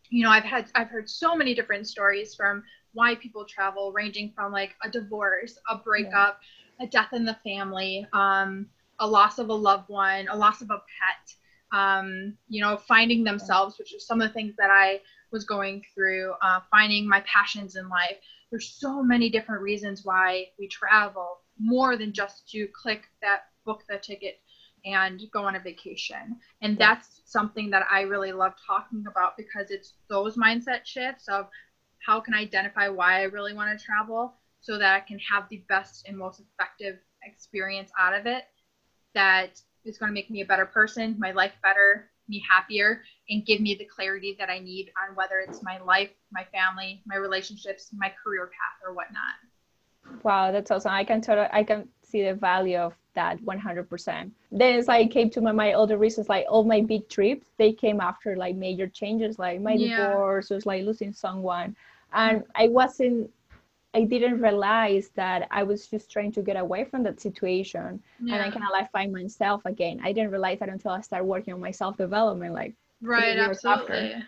you 0.08 0.24
know 0.24 0.30
i've 0.30 0.44
had 0.44 0.66
i've 0.74 0.88
heard 0.88 1.08
so 1.08 1.36
many 1.36 1.54
different 1.54 1.86
stories 1.86 2.34
from 2.34 2.62
why 2.92 3.14
people 3.16 3.44
travel 3.44 3.92
ranging 3.92 4.32
from 4.34 4.52
like 4.52 4.74
a 4.82 4.90
divorce 4.90 5.58
a 5.68 5.76
breakup 5.76 6.40
yeah. 6.78 6.86
a 6.86 6.88
death 6.88 7.12
in 7.12 7.24
the 7.24 7.36
family 7.44 8.06
um 8.12 8.66
a 9.00 9.06
loss 9.06 9.38
of 9.38 9.50
a 9.50 9.54
loved 9.54 9.88
one 9.88 10.26
a 10.28 10.36
loss 10.36 10.62
of 10.62 10.70
a 10.70 10.78
pet 10.78 11.78
um 11.78 12.34
you 12.48 12.62
know 12.62 12.76
finding 12.76 13.24
themselves 13.24 13.78
which 13.78 13.94
is 13.94 14.06
some 14.06 14.20
of 14.20 14.28
the 14.28 14.32
things 14.34 14.54
that 14.56 14.70
i 14.70 15.00
was 15.30 15.44
going 15.44 15.84
through, 15.94 16.32
uh, 16.42 16.60
finding 16.70 17.08
my 17.08 17.20
passions 17.20 17.76
in 17.76 17.88
life. 17.88 18.16
There's 18.50 18.68
so 18.68 19.02
many 19.02 19.28
different 19.28 19.62
reasons 19.62 20.04
why 20.04 20.46
we 20.58 20.68
travel, 20.68 21.40
more 21.58 21.96
than 21.96 22.12
just 22.12 22.48
to 22.50 22.68
click 22.68 23.02
that 23.22 23.46
book 23.64 23.82
the 23.88 23.98
ticket 23.98 24.40
and 24.86 25.20
go 25.32 25.44
on 25.44 25.56
a 25.56 25.60
vacation. 25.60 26.36
And 26.62 26.78
that's 26.78 27.20
something 27.26 27.70
that 27.70 27.86
I 27.90 28.02
really 28.02 28.32
love 28.32 28.52
talking 28.66 29.04
about 29.08 29.36
because 29.36 29.70
it's 29.70 29.94
those 30.08 30.36
mindset 30.36 30.84
shifts 30.84 31.28
of 31.28 31.48
how 32.06 32.20
can 32.20 32.34
I 32.34 32.40
identify 32.40 32.88
why 32.88 33.20
I 33.20 33.24
really 33.24 33.52
want 33.52 33.76
to 33.76 33.84
travel 33.84 34.34
so 34.60 34.78
that 34.78 34.94
I 34.94 35.00
can 35.00 35.18
have 35.18 35.48
the 35.50 35.64
best 35.68 36.06
and 36.06 36.16
most 36.16 36.40
effective 36.40 36.98
experience 37.24 37.90
out 37.98 38.14
of 38.14 38.26
it 38.26 38.44
that 39.14 39.60
is 39.84 39.98
going 39.98 40.10
to 40.10 40.14
make 40.14 40.30
me 40.30 40.40
a 40.42 40.46
better 40.46 40.66
person, 40.66 41.16
my 41.18 41.32
life 41.32 41.52
better, 41.62 42.10
me 42.28 42.44
happier 42.48 43.02
and 43.28 43.46
give 43.46 43.60
me 43.60 43.74
the 43.74 43.84
clarity 43.84 44.36
that 44.38 44.50
I 44.50 44.58
need 44.58 44.90
on 45.02 45.14
whether 45.14 45.38
it's 45.38 45.62
my 45.62 45.80
life, 45.80 46.10
my 46.32 46.44
family, 46.52 47.02
my 47.06 47.16
relationships, 47.16 47.90
my 47.96 48.12
career 48.22 48.46
path, 48.46 48.88
or 48.88 48.94
whatnot. 48.94 50.22
Wow, 50.22 50.52
that's 50.52 50.70
awesome. 50.70 50.92
I 50.92 51.04
can 51.04 51.20
totally, 51.20 51.48
I 51.52 51.62
can 51.62 51.88
see 52.02 52.24
the 52.24 52.34
value 52.34 52.78
of 52.78 52.94
that 53.16 53.42
100%. 53.42 54.30
Then 54.52 54.78
it's 54.78 54.88
like 54.88 55.10
came 55.10 55.30
to 55.30 55.40
my 55.40 55.52
mind 55.52 55.74
all 55.74 55.86
the 55.86 55.98
reasons 55.98 56.28
like 56.28 56.46
all 56.48 56.64
my 56.64 56.80
big 56.80 57.08
trips 57.08 57.48
they 57.58 57.72
came 57.72 58.00
after 58.00 58.36
like 58.36 58.54
major 58.54 58.86
changes 58.86 59.38
like 59.38 59.60
my 59.60 59.72
yeah. 59.72 60.08
divorce 60.08 60.50
was 60.50 60.64
like 60.64 60.84
losing 60.84 61.12
someone 61.12 61.74
and 62.12 62.44
I 62.54 62.68
wasn't 62.68 63.30
I 63.94 64.04
didn't 64.04 64.40
realize 64.42 65.08
that 65.14 65.48
I 65.50 65.62
was 65.62 65.86
just 65.86 66.10
trying 66.10 66.30
to 66.32 66.42
get 66.42 66.56
away 66.56 66.84
from 66.84 67.02
that 67.04 67.20
situation 67.20 68.02
yeah. 68.22 68.34
and 68.34 68.42
I 68.42 68.50
kind 68.50 68.64
of 68.64 68.70
like 68.70 68.92
find 68.92 69.10
myself 69.10 69.62
again. 69.64 70.00
I 70.04 70.12
didn't 70.12 70.30
realize 70.30 70.58
that 70.60 70.68
until 70.68 70.90
I 70.90 71.00
started 71.00 71.24
working 71.24 71.54
on 71.54 71.60
my 71.60 71.70
self 71.70 71.96
development, 71.96 72.52
like 72.52 72.74
right, 73.00 73.38
absolutely. 73.38 74.12
After. 74.12 74.26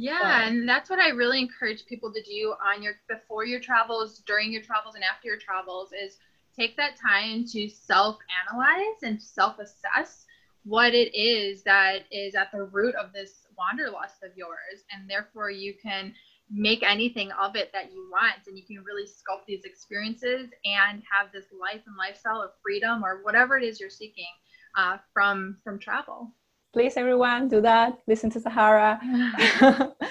Yeah, 0.00 0.46
and 0.46 0.68
that's 0.68 0.88
what 0.88 1.00
I 1.00 1.08
really 1.08 1.40
encourage 1.40 1.84
people 1.86 2.12
to 2.12 2.22
do 2.22 2.54
on 2.64 2.84
your 2.84 2.94
before 3.08 3.44
your 3.44 3.58
travels, 3.58 4.20
during 4.20 4.52
your 4.52 4.62
travels, 4.62 4.94
and 4.94 5.02
after 5.02 5.26
your 5.26 5.38
travels 5.38 5.90
is 5.92 6.18
take 6.58 6.76
that 6.76 6.96
time 6.96 7.44
to 7.46 7.68
self 7.68 8.18
analyze 8.50 9.02
and 9.02 9.20
self 9.20 9.58
assess 9.58 10.26
what 10.64 10.92
it 10.92 11.14
is 11.14 11.62
that 11.62 12.00
is 12.10 12.34
at 12.34 12.50
the 12.52 12.64
root 12.64 12.94
of 12.96 13.12
this 13.12 13.46
wanderlust 13.56 14.22
of 14.22 14.36
yours, 14.36 14.84
and 14.92 15.08
therefore 15.08 15.50
you 15.50 15.74
can 15.82 16.12
make 16.50 16.82
anything 16.82 17.30
of 17.32 17.56
it 17.56 17.70
that 17.72 17.92
you 17.92 18.08
want. 18.10 18.34
And 18.46 18.56
you 18.56 18.64
can 18.64 18.82
really 18.84 19.04
sculpt 19.04 19.46
these 19.46 19.64
experiences 19.64 20.48
and 20.64 21.02
have 21.10 21.32
this 21.32 21.46
life 21.58 21.82
and 21.86 21.96
lifestyle 21.96 22.42
of 22.42 22.50
freedom 22.62 23.04
or 23.04 23.20
whatever 23.22 23.56
it 23.58 23.64
is 23.64 23.80
you're 23.80 23.90
seeking 23.90 24.32
uh, 24.76 24.98
from 25.12 25.58
from 25.62 25.78
travel. 25.78 26.32
Please 26.72 26.96
everyone 26.96 27.48
do 27.48 27.60
that. 27.62 27.98
Listen 28.06 28.30
to 28.30 28.40
sahara. 28.40 29.00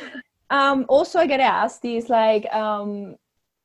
Um, 0.50 0.86
also 0.88 1.20
i 1.20 1.28
get 1.28 1.42
asked 1.42 1.84
is 1.84 2.10
like 2.10 2.46
um, 2.54 3.18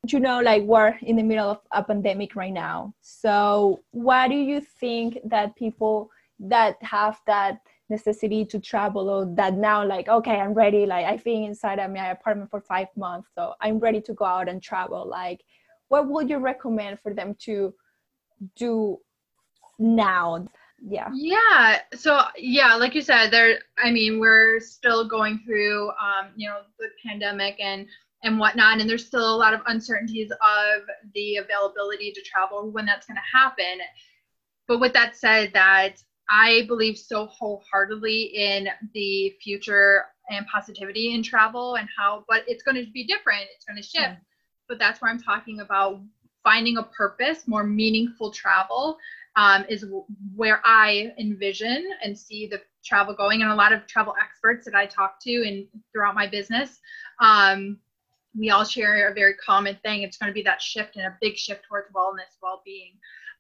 you 0.08 0.18
know 0.18 0.40
like 0.40 0.62
we're 0.64 0.96
in 1.02 1.16
the 1.16 1.22
middle 1.22 1.50
of 1.50 1.60
a 1.70 1.82
pandemic 1.82 2.34
right 2.34 2.52
now. 2.52 2.92
So 3.02 3.80
what 3.92 4.28
do 4.28 4.36
you 4.36 4.60
think 4.60 5.18
that 5.24 5.54
people 5.56 6.10
that 6.40 6.76
have 6.82 7.20
that 7.26 7.60
necessity 7.88 8.44
to 8.44 8.58
travel 8.58 9.08
or 9.08 9.26
that 9.36 9.52
now 9.54 9.84
like 9.84 10.08
okay 10.08 10.36
i'm 10.40 10.54
ready 10.54 10.86
like 10.86 11.04
i've 11.04 11.22
been 11.24 11.44
inside 11.44 11.78
of 11.78 11.90
my 11.90 12.10
apartment 12.10 12.50
for 12.50 12.60
five 12.60 12.88
months 12.96 13.28
so 13.34 13.52
i'm 13.60 13.78
ready 13.78 14.00
to 14.00 14.14
go 14.14 14.24
out 14.24 14.48
and 14.48 14.62
travel 14.62 15.06
like 15.06 15.40
what 15.88 16.08
would 16.08 16.30
you 16.30 16.38
recommend 16.38 16.98
for 17.00 17.12
them 17.12 17.36
to 17.38 17.74
do 18.56 18.98
now? 19.78 20.46
Yeah. 20.84 21.10
Yeah 21.12 21.78
so 21.94 22.22
yeah 22.36 22.74
like 22.74 22.94
you 22.94 23.02
said 23.02 23.30
there 23.30 23.58
i 23.78 23.90
mean 23.90 24.18
we're 24.18 24.58
still 24.58 25.06
going 25.06 25.40
through 25.44 25.90
um 25.90 26.30
you 26.34 26.48
know 26.48 26.62
the 26.78 26.88
pandemic 27.04 27.60
and 27.60 27.86
and 28.22 28.38
whatnot 28.38 28.80
and 28.80 28.88
there's 28.88 29.06
still 29.06 29.34
a 29.34 29.36
lot 29.36 29.54
of 29.54 29.60
uncertainties 29.66 30.30
of 30.30 30.82
the 31.14 31.36
availability 31.36 32.12
to 32.12 32.22
travel 32.22 32.70
when 32.70 32.86
that's 32.86 33.06
going 33.06 33.16
to 33.16 33.38
happen 33.38 33.80
but 34.68 34.80
with 34.80 34.92
that 34.92 35.16
said 35.16 35.50
that 35.52 35.96
I 36.30 36.64
believe 36.66 36.96
so 36.96 37.26
wholeheartedly 37.26 38.22
in 38.34 38.68
the 38.94 39.34
future 39.42 40.04
and 40.30 40.46
positivity 40.46 41.14
in 41.14 41.22
travel 41.22 41.74
and 41.74 41.88
how, 41.96 42.24
but 42.28 42.44
it's 42.46 42.62
going 42.62 42.82
to 42.82 42.90
be 42.90 43.04
different. 43.06 43.48
It's 43.54 43.64
going 43.64 43.76
to 43.76 43.82
shift. 43.82 43.94
Yeah. 43.94 44.16
But 44.68 44.78
that's 44.78 45.02
where 45.02 45.10
I'm 45.10 45.20
talking 45.20 45.60
about 45.60 46.00
finding 46.42 46.78
a 46.78 46.84
purpose, 46.84 47.46
more 47.46 47.64
meaningful 47.64 48.30
travel 48.30 48.96
um, 49.36 49.64
is 49.68 49.84
where 50.34 50.60
I 50.64 51.12
envision 51.18 51.90
and 52.02 52.18
see 52.18 52.46
the 52.46 52.60
travel 52.84 53.14
going. 53.14 53.42
And 53.42 53.50
a 53.50 53.54
lot 53.54 53.72
of 53.72 53.86
travel 53.86 54.14
experts 54.20 54.64
that 54.64 54.74
I 54.74 54.86
talk 54.86 55.20
to 55.22 55.46
and 55.46 55.66
throughout 55.92 56.14
my 56.14 56.26
business, 56.26 56.80
um, 57.20 57.78
we 58.38 58.50
all 58.50 58.64
share 58.64 59.08
a 59.10 59.14
very 59.14 59.34
common 59.34 59.76
thing. 59.82 60.02
It's 60.02 60.16
going 60.18 60.30
to 60.30 60.34
be 60.34 60.42
that 60.42 60.62
shift 60.62 60.96
and 60.96 61.06
a 61.06 61.16
big 61.20 61.36
shift 61.36 61.64
towards 61.68 61.88
wellness, 61.92 62.36
well 62.42 62.62
being. 62.64 62.94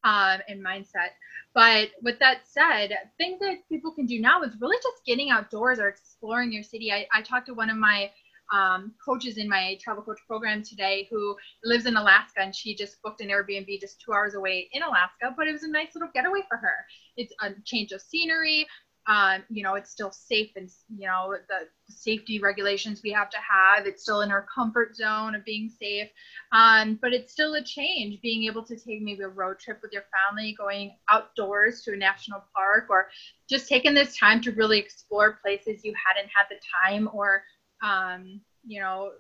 um, 0.04 0.40
and 0.48 0.64
mindset. 0.64 1.10
But 1.54 1.90
with 2.02 2.18
that 2.20 2.38
said, 2.46 2.90
things 3.18 3.40
that 3.40 3.58
people 3.68 3.92
can 3.92 4.06
do 4.06 4.20
now 4.20 4.42
is 4.42 4.54
really 4.60 4.76
just 4.78 5.04
getting 5.06 5.30
outdoors 5.30 5.78
or 5.78 5.88
exploring 5.88 6.52
your 6.52 6.62
city. 6.62 6.92
I, 6.92 7.06
I 7.12 7.22
talked 7.22 7.46
to 7.46 7.54
one 7.54 7.70
of 7.70 7.76
my 7.76 8.10
um, 8.52 8.92
coaches 9.04 9.38
in 9.38 9.48
my 9.48 9.78
travel 9.82 10.02
coach 10.02 10.18
program 10.26 10.62
today 10.62 11.08
who 11.10 11.36
lives 11.64 11.86
in 11.86 11.96
Alaska 11.96 12.40
and 12.42 12.54
she 12.54 12.74
just 12.74 13.00
booked 13.02 13.20
an 13.22 13.28
Airbnb 13.28 13.80
just 13.80 14.00
two 14.00 14.12
hours 14.12 14.34
away 14.34 14.68
in 14.72 14.82
Alaska, 14.82 15.34
but 15.36 15.48
it 15.48 15.52
was 15.52 15.62
a 15.62 15.70
nice 15.70 15.94
little 15.94 16.10
getaway 16.14 16.40
for 16.48 16.58
her. 16.58 16.74
It's 17.16 17.32
a 17.42 17.50
change 17.64 17.92
of 17.92 18.02
scenery, 18.02 18.66
um, 19.08 19.42
you 19.50 19.62
know, 19.64 19.74
it's 19.74 19.90
still 19.90 20.12
safe 20.12 20.50
and, 20.56 20.70
you 20.96 21.06
know, 21.06 21.34
the, 21.48 21.68
safety 21.88 22.40
regulations 22.40 23.02
we 23.04 23.12
have 23.12 23.28
to 23.28 23.36
have. 23.36 23.86
It's 23.86 24.02
still 24.02 24.22
in 24.22 24.30
our 24.30 24.46
comfort 24.52 24.96
zone 24.96 25.34
of 25.34 25.44
being 25.44 25.68
safe. 25.68 26.08
Um, 26.52 26.98
but 27.02 27.12
it's 27.12 27.32
still 27.32 27.54
a 27.54 27.62
change 27.62 28.20
being 28.22 28.44
able 28.44 28.64
to 28.64 28.76
take 28.76 29.02
maybe 29.02 29.22
a 29.22 29.28
road 29.28 29.58
trip 29.58 29.80
with 29.82 29.92
your 29.92 30.04
family, 30.28 30.54
going 30.56 30.96
outdoors 31.10 31.82
to 31.82 31.92
a 31.92 31.96
national 31.96 32.44
park, 32.54 32.86
or 32.88 33.08
just 33.48 33.68
taking 33.68 33.92
this 33.92 34.16
time 34.16 34.40
to 34.40 34.52
really 34.52 34.78
explore 34.78 35.38
places 35.42 35.84
you 35.84 35.92
hadn't 36.06 36.30
had 36.34 36.46
the 36.48 36.56
time 36.82 37.10
or, 37.12 37.42
um, 37.84 38.40
you 38.66 38.80
know, 38.80 39.10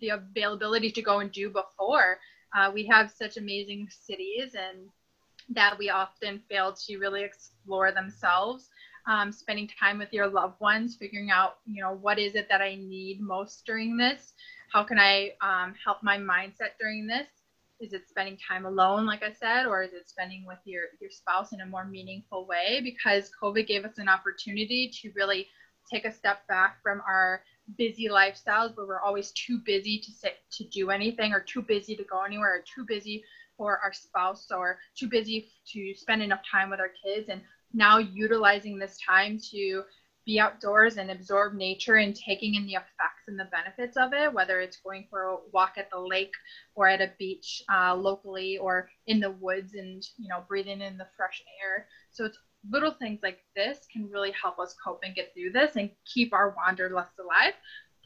the 0.00 0.10
availability 0.10 0.90
to 0.90 1.00
go 1.00 1.20
and 1.20 1.32
do 1.32 1.48
before. 1.48 2.18
Uh, 2.54 2.70
we 2.72 2.84
have 2.86 3.10
such 3.10 3.38
amazing 3.38 3.88
cities 3.90 4.54
and 4.54 4.88
that 5.48 5.76
we 5.78 5.90
often 5.90 6.40
fail 6.48 6.72
to 6.72 6.98
really 6.98 7.22
explore 7.22 7.90
themselves 7.90 8.68
um, 9.06 9.32
spending 9.32 9.68
time 9.68 9.98
with 9.98 10.12
your 10.12 10.28
loved 10.28 10.60
ones, 10.60 10.96
figuring 10.96 11.30
out, 11.30 11.56
you 11.66 11.82
know, 11.82 11.92
what 11.92 12.18
is 12.18 12.34
it 12.34 12.48
that 12.48 12.60
I 12.60 12.76
need 12.76 13.20
most 13.20 13.64
during 13.66 13.96
this? 13.96 14.32
How 14.72 14.82
can 14.82 14.98
I 14.98 15.32
um, 15.40 15.74
help 15.84 16.02
my 16.02 16.16
mindset 16.18 16.78
during 16.80 17.06
this? 17.06 17.26
Is 17.80 17.92
it 17.92 18.08
spending 18.08 18.38
time 18.48 18.64
alone, 18.64 19.06
like 19.06 19.24
I 19.24 19.32
said, 19.32 19.66
or 19.66 19.82
is 19.82 19.92
it 19.92 20.08
spending 20.08 20.44
with 20.46 20.58
your, 20.64 20.84
your 21.00 21.10
spouse 21.10 21.52
in 21.52 21.62
a 21.62 21.66
more 21.66 21.84
meaningful 21.84 22.46
way? 22.46 22.80
Because 22.82 23.30
COVID 23.42 23.66
gave 23.66 23.84
us 23.84 23.98
an 23.98 24.08
opportunity 24.08 24.90
to 25.02 25.10
really 25.16 25.48
take 25.90 26.04
a 26.04 26.12
step 26.12 26.46
back 26.46 26.80
from 26.82 27.02
our 27.08 27.42
busy 27.76 28.08
lifestyles 28.08 28.76
where 28.76 28.86
we're 28.86 29.00
always 29.00 29.32
too 29.32 29.58
busy 29.64 29.98
to 29.98 30.12
sit 30.12 30.36
to 30.52 30.64
do 30.64 30.90
anything 30.90 31.32
or 31.32 31.40
too 31.40 31.62
busy 31.62 31.96
to 31.96 32.04
go 32.04 32.22
anywhere 32.22 32.56
or 32.56 32.64
too 32.74 32.84
busy 32.86 33.24
for 33.56 33.78
our 33.78 33.92
spouse 33.92 34.46
or 34.50 34.78
too 34.96 35.08
busy 35.08 35.48
to 35.72 35.94
spend 35.94 36.22
enough 36.22 36.40
time 36.50 36.70
with 36.70 36.80
our 36.80 36.90
kids 37.04 37.28
and 37.28 37.40
now 37.72 37.98
utilizing 37.98 38.78
this 38.78 38.98
time 39.06 39.38
to 39.50 39.82
be 40.24 40.38
outdoors 40.38 40.98
and 40.98 41.10
absorb 41.10 41.54
nature 41.54 41.96
and 41.96 42.14
taking 42.14 42.54
in 42.54 42.64
the 42.66 42.74
effects 42.74 43.26
and 43.26 43.38
the 43.38 43.48
benefits 43.50 43.96
of 43.96 44.12
it, 44.12 44.32
whether 44.32 44.60
it's 44.60 44.76
going 44.76 45.06
for 45.10 45.22
a 45.22 45.36
walk 45.52 45.72
at 45.76 45.90
the 45.90 45.98
lake 45.98 46.32
or 46.74 46.86
at 46.86 47.00
a 47.00 47.10
beach 47.18 47.62
uh, 47.72 47.94
locally 47.94 48.56
or 48.58 48.88
in 49.06 49.18
the 49.18 49.30
woods 49.30 49.74
and 49.74 50.04
you 50.18 50.28
know 50.28 50.44
breathing 50.48 50.80
in 50.80 50.96
the 50.96 51.06
fresh 51.16 51.42
air. 51.62 51.86
So 52.10 52.24
it's 52.24 52.38
little 52.70 52.92
things 52.92 53.20
like 53.22 53.40
this 53.56 53.78
can 53.92 54.08
really 54.10 54.32
help 54.40 54.58
us 54.58 54.76
cope 54.84 55.00
and 55.02 55.14
get 55.14 55.32
through 55.34 55.50
this 55.50 55.74
and 55.76 55.90
keep 56.12 56.32
our 56.32 56.54
wanderlust 56.56 57.18
alive. 57.18 57.54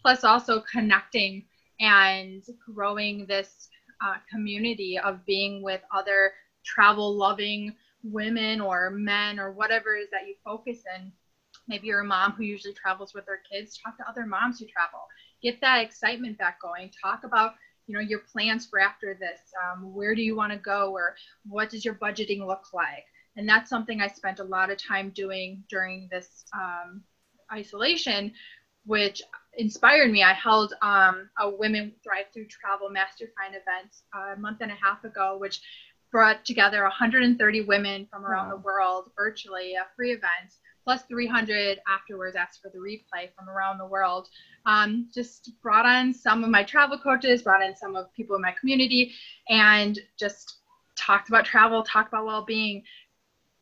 Plus 0.00 0.24
also 0.24 0.62
connecting 0.72 1.44
and 1.80 2.42
growing 2.72 3.26
this 3.26 3.68
uh, 4.04 4.14
community 4.30 4.98
of 4.98 5.24
being 5.26 5.62
with 5.62 5.80
other 5.94 6.32
travel 6.64 7.14
loving 7.14 7.74
women 8.02 8.60
or 8.60 8.90
men 8.90 9.38
or 9.38 9.52
whatever 9.52 9.96
it 9.96 10.00
is 10.00 10.10
that 10.10 10.26
you 10.26 10.34
focus 10.44 10.82
in. 10.96 11.12
Maybe 11.68 11.88
you're 11.88 12.00
a 12.00 12.04
mom 12.04 12.32
who 12.32 12.44
usually 12.44 12.74
travels 12.74 13.14
with 13.14 13.26
her 13.26 13.40
kids 13.50 13.78
talk 13.78 13.96
to 13.96 14.08
other 14.08 14.26
moms 14.26 14.58
who 14.58 14.66
travel. 14.66 15.00
Get 15.42 15.60
that 15.60 15.82
excitement 15.82 16.38
back 16.38 16.60
going. 16.60 16.90
Talk 17.02 17.24
about 17.24 17.54
you 17.86 17.94
know 17.94 18.00
your 18.00 18.20
plans 18.20 18.66
for 18.66 18.78
after 18.78 19.16
this. 19.18 19.40
Um, 19.64 19.94
where 19.94 20.14
do 20.14 20.22
you 20.22 20.36
want 20.36 20.52
to 20.52 20.58
go 20.58 20.92
or 20.92 21.16
what 21.46 21.70
does 21.70 21.84
your 21.84 21.94
budgeting 21.94 22.46
look 22.46 22.72
like? 22.72 23.04
And 23.36 23.48
that's 23.48 23.68
something 23.68 24.00
i 24.00 24.08
spent 24.08 24.38
a 24.38 24.44
lot 24.44 24.70
of 24.70 24.78
time 24.78 25.10
doing 25.10 25.62
during 25.68 26.08
this 26.10 26.44
um, 26.54 27.02
isolation 27.52 28.32
which 28.86 29.20
inspired 29.58 30.12
me. 30.12 30.22
I 30.22 30.32
held 30.32 30.72
um, 30.80 31.28
a 31.40 31.50
women 31.50 31.92
thrive 32.04 32.26
through 32.32 32.46
travel 32.46 32.88
mastermind 32.88 33.56
event 33.56 33.96
a 34.14 34.38
month 34.38 34.58
and 34.60 34.70
a 34.70 34.76
half 34.76 35.02
ago 35.04 35.36
which 35.38 35.60
brought 36.10 36.44
together 36.44 36.82
130 36.82 37.62
women 37.62 38.06
from 38.10 38.24
around 38.24 38.48
wow. 38.48 38.56
the 38.56 38.62
world 38.62 39.10
virtually, 39.16 39.74
a 39.74 39.86
free 39.96 40.12
event, 40.12 40.54
plus 40.84 41.02
300 41.02 41.80
afterwards 41.88 42.36
asked 42.36 42.62
for 42.62 42.70
the 42.70 42.78
replay 42.78 43.28
from 43.36 43.48
around 43.48 43.78
the 43.78 43.86
world. 43.86 44.28
Um, 44.66 45.08
just 45.12 45.50
brought 45.62 45.84
on 45.84 46.14
some 46.14 46.44
of 46.44 46.50
my 46.50 46.62
travel 46.62 46.98
coaches, 46.98 47.42
brought 47.42 47.62
in 47.62 47.76
some 47.76 47.96
of 47.96 48.12
people 48.14 48.36
in 48.36 48.42
my 48.42 48.54
community, 48.58 49.12
and 49.48 49.98
just 50.18 50.58
talked 50.96 51.28
about 51.28 51.44
travel, 51.44 51.82
talked 51.82 52.08
about 52.08 52.24
well-being. 52.24 52.82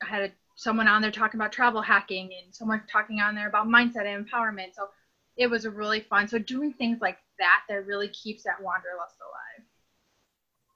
I 0.02 0.06
had 0.06 0.22
a, 0.22 0.32
someone 0.56 0.86
on 0.86 1.00
there 1.00 1.10
talking 1.10 1.40
about 1.40 1.50
travel 1.50 1.80
hacking, 1.80 2.30
and 2.42 2.54
someone 2.54 2.82
talking 2.90 3.20
on 3.20 3.34
there 3.34 3.48
about 3.48 3.68
mindset 3.68 4.06
and 4.06 4.26
empowerment. 4.26 4.74
So 4.74 4.88
it 5.36 5.48
was 5.48 5.66
really 5.66 6.00
fun. 6.00 6.28
So 6.28 6.38
doing 6.38 6.72
things 6.74 7.00
like 7.00 7.18
that 7.38 7.62
that 7.68 7.86
really 7.86 8.08
keeps 8.08 8.44
that 8.44 8.60
wanderlust 8.62 9.16
alive. 9.20 9.66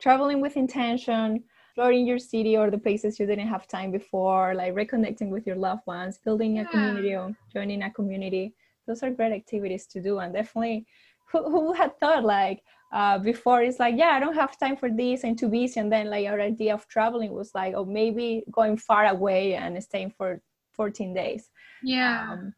Traveling 0.01 0.41
with 0.41 0.57
intention, 0.57 1.45
exploring 1.79 2.09
your 2.09 2.19
city 2.19 2.57
or 2.57 2.73
the 2.73 2.79
places 2.79 3.21
you 3.21 3.27
didn't 3.27 3.47
have 3.47 3.69
time 3.69 3.93
before, 3.93 4.53
like 4.53 4.75
reconnecting 4.75 5.31
with 5.31 5.47
your 5.47 5.55
loved 5.55 5.87
ones, 5.87 6.19
building 6.25 6.57
yeah. 6.57 6.63
a 6.63 6.67
community, 6.67 7.15
or 7.15 7.33
joining 7.53 7.83
a 7.83 7.91
community. 7.93 8.53
Those 8.89 9.05
are 9.05 9.11
great 9.11 9.33
activities 9.33 9.87
to 9.93 10.03
do. 10.03 10.19
And 10.19 10.35
definitely, 10.35 10.87
who, 11.31 11.49
who 11.49 11.73
had 11.73 11.97
thought 12.01 12.25
like 12.25 12.65
uh, 12.93 13.19
before 13.19 13.63
it's 13.63 13.79
like, 13.79 13.95
yeah, 13.97 14.09
I 14.09 14.19
don't 14.19 14.35
have 14.35 14.59
time 14.59 14.77
for 14.77 14.91
this 14.91 15.23
and 15.23 15.39
too 15.39 15.49
busy. 15.49 15.79
And 15.79 15.93
then 15.93 16.11
like 16.11 16.27
our 16.27 16.41
idea 16.41 16.75
of 16.75 16.89
traveling 16.89 17.33
was 17.33 17.53
like, 17.55 17.75
oh, 17.77 17.85
maybe 17.85 18.43
going 18.51 18.77
far 18.77 19.07
away 19.07 19.55
and 19.55 19.81
staying 19.81 20.15
for 20.19 20.41
14 20.73 21.15
days. 21.15 21.49
Yeah. 21.85 22.33
Um, 22.33 22.55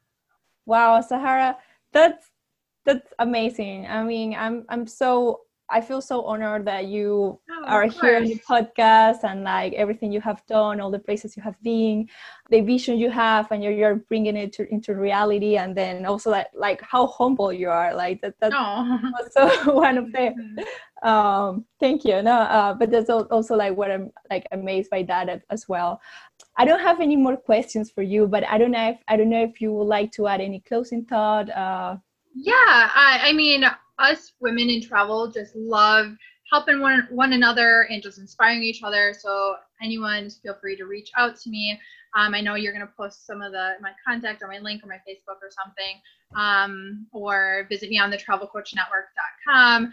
wow, 0.65 0.99
Sahara, 1.03 1.59
that's 1.93 2.31
that's 2.87 3.13
amazing. 3.19 3.87
I 3.87 4.03
mean, 4.03 4.35
I'm 4.35 4.65
I'm 4.71 4.87
so 4.87 5.43
I 5.71 5.81
feel 5.81 6.01
so 6.01 6.23
honored 6.25 6.65
that 6.67 6.87
you 6.87 7.39
oh, 7.51 7.65
are 7.67 7.87
here 7.87 8.17
on 8.17 8.25
the 8.25 8.41
podcast 8.49 9.25
and 9.25 9.45
like 9.45 9.73
everything 9.75 10.11
you 10.11 10.21
have 10.21 10.45
done, 10.47 10.81
all 10.81 10.91
the 10.91 10.99
places 10.99 11.37
you 11.37 11.43
have 11.43 11.61
been, 11.63 12.09
the 12.51 12.61
vision 12.61 12.99
you 12.99 13.11
have, 13.11 13.51
and 13.53 13.63
you're, 13.63 13.73
you're 13.73 13.97
bringing 13.97 14.37
it 14.37 14.53
to, 14.55 14.69
into 14.73 14.95
reality. 14.95 15.57
And 15.57 15.77
then 15.77 16.07
also 16.07 16.31
that, 16.33 16.49
like 16.55 16.83
how 16.83 17.07
humble 17.07 17.53
you 17.53 17.71
are, 17.71 17.95
like 17.95 18.21
that. 18.23 18.35
That's 18.41 18.55
also 19.39 19.73
one 19.73 19.99
of 19.99 20.13
the. 20.13 20.19
Mm-hmm. 20.19 21.09
Um, 21.09 21.65
thank 21.79 22.05
you. 22.05 22.21
No, 22.21 22.33
uh, 22.33 22.75
but 22.75 22.91
that's 22.91 23.09
also 23.09 23.55
like 23.55 23.77
what 23.77 23.91
I'm 23.91 24.11
like 24.29 24.47
amazed 24.53 24.91
by 24.91 25.03
that 25.05 25.43
as 25.51 25.69
well. 25.69 26.01
I 26.57 26.65
don't 26.65 26.81
have 26.81 27.01
any 27.01 27.17
more 27.17 27.37
questions 27.37 27.91
for 27.91 28.03
you, 28.03 28.27
but 28.27 28.47
I 28.47 28.59
don't 28.59 28.73
know 28.73 28.91
if 28.91 28.99
I 29.09 29.17
don't 29.17 29.31
know 29.31 29.43
if 29.43 29.61
you 29.61 29.73
would 29.73 29.85
like 29.85 30.13
to 30.13 30.27
add 30.27 30.41
any 30.41 30.61
closing 30.61 31.05
thought. 31.07 31.49
Uh, 31.49 31.97
yeah, 32.35 32.55
I, 32.55 33.21
I 33.25 33.33
mean 33.33 33.65
us 34.01 34.33
women 34.41 34.71
in 34.71 34.83
travel 34.83 35.31
just 35.31 35.55
love 35.55 36.17
helping 36.51 36.81
one, 36.81 37.07
one 37.11 37.33
another 37.33 37.87
and 37.91 38.03
just 38.03 38.19
inspiring 38.19 38.63
each 38.63 38.83
other. 38.83 39.15
So 39.17 39.55
anyone, 39.83 40.29
feel 40.31 40.57
free 40.61 40.77
to 40.77 40.85
reach 40.85 41.11
out 41.17 41.37
to 41.41 41.51
me. 41.51 41.79
Um, 42.17 42.35
I 42.35 42.41
know 42.41 42.57
you're 42.57 42.73
going 42.73 42.87
to 42.87 42.93
post 42.97 43.27
some 43.27 43.41
of 43.41 43.53
the 43.53 43.75
my 43.81 43.93
contact 44.07 44.43
or 44.43 44.49
my 44.49 44.59
link 44.59 44.83
or 44.83 44.89
my 44.89 44.97
Facebook 45.09 45.39
or 45.41 45.51
something, 45.51 46.01
um, 46.35 47.07
or 47.13 47.67
visit 47.69 47.89
me 47.89 48.01
on 48.01 48.11
the 48.11 48.17
travelcoachnetwork.com. 48.17 49.93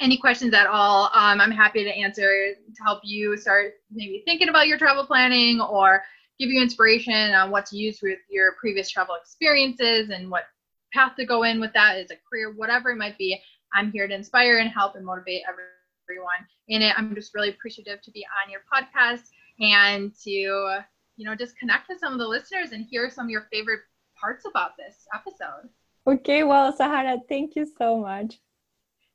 Any 0.00 0.16
questions 0.18 0.54
at 0.54 0.66
all, 0.66 1.04
um, 1.14 1.40
I'm 1.40 1.52
happy 1.52 1.84
to 1.84 1.90
answer 1.90 2.54
to 2.54 2.82
help 2.84 3.00
you 3.04 3.36
start 3.36 3.74
maybe 3.92 4.22
thinking 4.24 4.48
about 4.48 4.66
your 4.66 4.78
travel 4.78 5.06
planning 5.06 5.60
or 5.60 6.02
give 6.40 6.50
you 6.50 6.60
inspiration 6.60 7.32
on 7.34 7.50
what 7.50 7.66
to 7.66 7.76
use 7.76 8.00
with 8.02 8.18
your 8.28 8.54
previous 8.58 8.90
travel 8.90 9.14
experiences 9.14 10.10
and 10.10 10.28
what 10.28 10.44
path 10.92 11.16
to 11.16 11.24
go 11.24 11.42
in 11.42 11.60
with 11.60 11.72
that 11.74 11.98
is 11.98 12.10
a 12.10 12.16
career, 12.28 12.52
whatever 12.56 12.90
it 12.90 12.96
might 12.96 13.18
be. 13.18 13.40
I'm 13.74 13.90
here 13.90 14.06
to 14.06 14.14
inspire 14.14 14.58
and 14.58 14.70
help 14.70 14.96
and 14.96 15.04
motivate 15.04 15.42
everyone 15.48 16.46
in 16.68 16.82
it. 16.82 16.94
I'm 16.98 17.14
just 17.14 17.34
really 17.34 17.48
appreciative 17.48 18.02
to 18.02 18.10
be 18.10 18.24
on 18.44 18.50
your 18.50 18.60
podcast 18.72 19.22
and 19.60 20.12
to, 20.24 20.30
you 20.30 21.24
know, 21.24 21.34
just 21.34 21.58
connect 21.58 21.88
with 21.88 21.98
some 21.98 22.12
of 22.12 22.18
the 22.18 22.26
listeners 22.26 22.72
and 22.72 22.86
hear 22.88 23.10
some 23.10 23.26
of 23.26 23.30
your 23.30 23.46
favorite 23.52 23.80
parts 24.20 24.44
about 24.48 24.72
this 24.76 25.06
episode. 25.14 25.68
Okay, 26.06 26.42
well, 26.42 26.72
Sahara, 26.72 27.18
thank 27.28 27.56
you 27.56 27.66
so 27.78 27.98
much. 27.98 28.40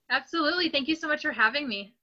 Absolutely. 0.10 0.70
Thank 0.70 0.88
you 0.88 0.96
so 0.96 1.08
much 1.08 1.22
for 1.22 1.32
having 1.32 1.68
me. 1.68 1.94